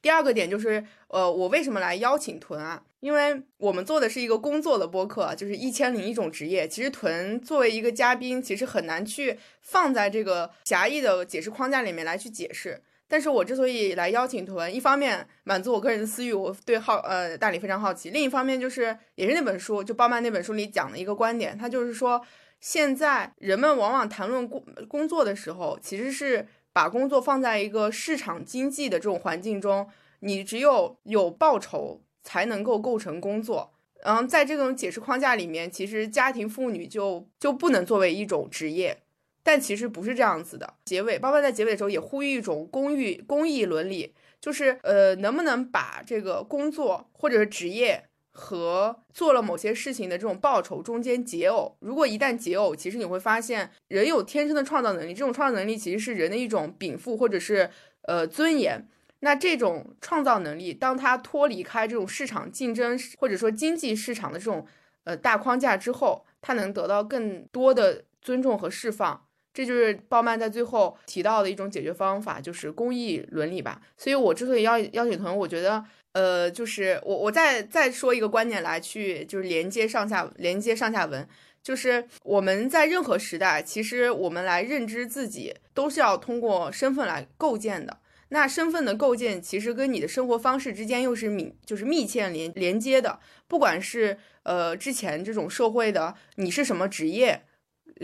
[0.08, 2.82] 第二个点就是，呃，我为什么来邀请屯啊？
[3.01, 6.66] 因为我们做的是一个工作的播客，就是一千零一种职业。
[6.66, 12.82] 其实屯作为一个嘉宾，其实很难去放在这个狭义的解释框架里面来去解释。
[13.05, 22.22] 但是我之所以来邀请屯，一方面满足我个人的私欲，我对好呃大理非常好奇；另一方面就是也是那本书，就包曼那本书里讲的一个观点，他就是说，
[22.62, 26.47] 现在人们往往谈论工工作的时候，其实是
[26.78, 32.01] 把工作放在一个市场经济的这种环境中，你只有有报酬。
[32.30, 33.71] 才能够构成工作，
[34.03, 38.97] 嗯，在这种解释框架里面，其实家庭妇女就就不能作为一种职业，
[39.43, 40.73] 但其实不是这样子的。
[40.84, 48.03] 结尾，包括在结尾的时候也呼吁一种公益公益伦理，就是呃，能不能把这个工作或者是职业
[48.40, 51.74] 和做了某些事情的这种报酬中间解耦？
[51.80, 57.68] 如果一旦解耦，其实你会发现，人有天生的创造能力，这种创造能力其实是人的一种禀赋或者是
[58.04, 58.88] 呃尊严。
[59.22, 64.64] 那这种创造能力，当它脱离开这种市场竞争或者说经济市场的这种
[65.06, 69.24] 呃大框架之后，它能得到更多的尊重和释放。
[69.52, 73.82] 这就是鲍曼在最后提到的一种解决方法，就是公益伦理吧。
[73.98, 75.84] 所以我之所以邀邀请团，我觉得
[76.18, 81.28] 呃，就是我我再再说一个观点来去就是连接上下连接上下文，
[81.61, 87.99] 就是我们在任何时代，其实我们来认知自己都是要通过身份来构建的。
[88.30, 93.20] 那身份的构建其实跟你的生活方式之间又是密，就是密切连连接的。
[93.47, 97.43] 不管是呃之前这种社会的你是什么职业，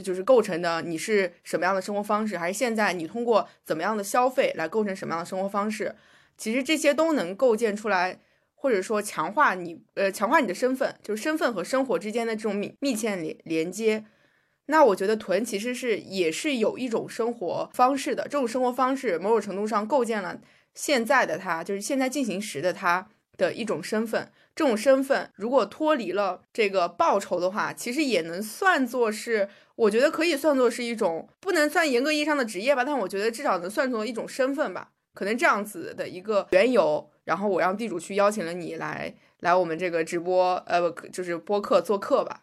[0.04, 5.96] 就是构成的你是什么样的生活方式，还是现在你通过怎么样的消费来构成什么样的生活方式，
[6.38, 8.20] 其实这些都能构建出来，
[8.56, 14.06] 或者说强化你呃强化你的身份，就是身份和生活之间的这种密密切连连接。
[14.68, 20.40] 那我觉得囤其实是也是有一种生活方式的，这种生活方式某种程度上构建了
[20.74, 24.32] 现在的他，就是现在进行时的他的一种身份。
[24.56, 34.92] 这种身份如果脱离了这个报酬的话，其实也能算作是，我觉得可以算作是一种不能算严格意义上的职业吧，但我觉得至少能算作一种身份吧。
[35.14, 42.42] 可能这样子的一个缘由，然后我让地主去邀请了你来来我们这个直播，呃，就是播客做客吧。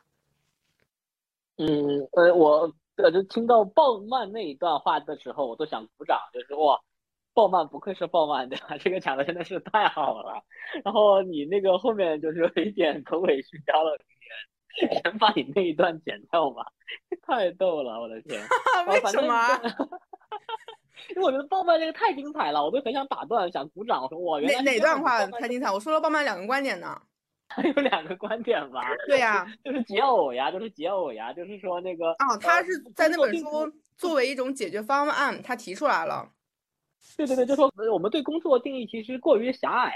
[1.56, 1.66] 嗯，
[2.12, 6.80] 呃，我呃，就听到鲍曼那一段话的时候，我都想鼓掌，就是哇，
[7.34, 8.78] 鲍曼不愧是鲍曼，对吧？
[8.78, 10.42] 这个讲的真的是太好了。
[10.84, 13.98] 然后你那个后面就是有一点口尾续貂了，
[15.02, 16.64] 先把你那一段剪掉吧，
[17.26, 18.40] 太逗了，我的天！
[18.88, 19.34] 为什么？
[21.11, 24.03] 因为我觉得鲍曼这个太精彩了，我都很想打断，想鼓掌。
[24.03, 25.70] 我说我，原来哪段话太精彩？
[25.70, 27.01] 我说了鲍曼两个观点呢。
[27.53, 33.46] 还 有两个观点吧， 对呀，就是解耦呀，就是解耦呀，就是说那个哦，他是在那本书
[33.96, 36.30] 作为一种解决方案，他提出来了。
[37.16, 39.92] 对对对，就说我们对工作定义其实过于狭隘，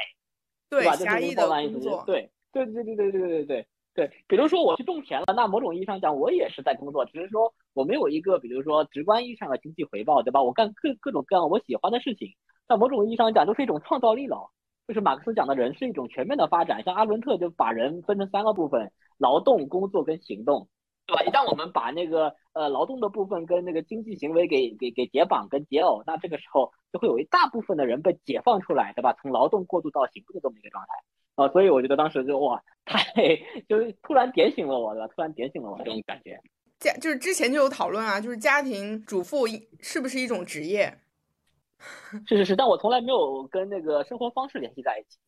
[0.69, 0.97] 对吧？
[0.97, 4.25] 狭义的工作，对对对对对对对对对对。
[4.27, 10.43] 比如说我去种田了，那某种意义上讲，我也是在工作，只是说我没有一个，比如说直观意义上的经济回报，对吧？
[10.43, 12.31] 我干各各种各样我喜欢的事情，
[12.67, 14.51] 在某种意义上讲，就是一种创造力了。
[14.87, 20.69] 就是马克思讲的人是一种全面的发展，像阿伦特就把人分成三个部分：劳动、工作跟行动，
[21.07, 21.23] 对吧？
[21.25, 29.15] 一旦我们把那个呃劳动的部分跟那个经济行为给给给解绑跟解耦，那这个时候就会有一大部分的人被解放出来，对吧？
[29.15, 33.03] 从劳动过渡到行动的这么一个状态啊，所以我觉得当时就哇，太
[33.67, 35.11] 就是突然点醒了我，对吧？
[35.17, 36.39] 突然点醒了我这种感觉。
[36.79, 39.47] 家就是之前就有讨论啊，就是家庭主妇
[39.81, 40.99] 是不是一种职业？
[42.27, 45.19] 是是是，但我从来没有跟那个生活方式联系在一起，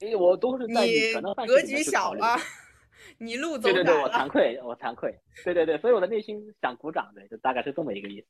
[0.00, 2.36] 因为我都是在女权的范畴格局小了，
[3.18, 5.18] 你路走对对对，我惭愧，我惭愧。
[5.44, 8.26] 对对对，所以我的内心想鼓掌的，就大概是这么一个意思。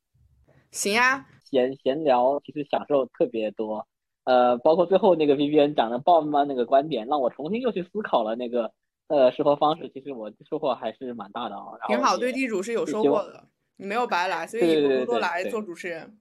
[0.71, 3.87] 行啊，闲闲聊其实享受特别多，
[4.25, 8.73] 呃，包括最后那个 VBN 讲的鲍曼那个观点，让我重新又去思考了那个
[9.13, 11.77] 呃生活方式，其实我收获还是蛮大的啊。
[11.87, 13.47] 挺好，对地主是有收获的，
[13.77, 16.19] 你没有白来，所以多多来做主持人。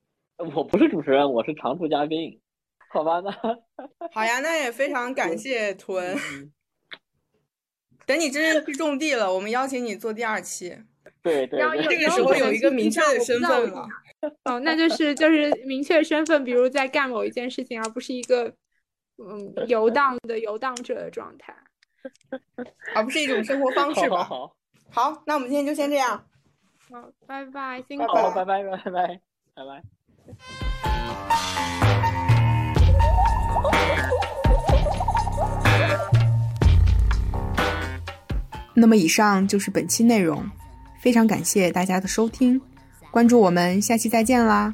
[0.56, 2.42] 我不是主持人，我是常驻嘉宾，
[2.90, 3.22] 好吧？
[3.22, 3.32] 那
[4.12, 6.18] 好呀，那也非常感谢屯。
[8.06, 10.78] 等你真正去种地了，我们邀请你做第二期。
[11.22, 13.88] 对对，这个时候有一个明确的身份了。
[14.46, 18.54] 哦，那就是就是明确身份，比如在干某一件事情，而不是一个
[19.18, 21.56] 嗯 游荡的游荡者的状态，
[22.96, 24.24] 而不是一种生活方式吧？
[24.24, 24.56] 好，
[24.90, 26.24] 好，那我们今天就先这样。
[26.92, 29.20] 好，拜拜，辛苦，拜拜，拜拜，
[29.54, 29.84] 拜拜。
[38.74, 40.50] 那么，以上就是本期内容，
[41.02, 42.60] 非常感谢大家的收听，
[43.12, 44.74] 关注我们，下期再见啦！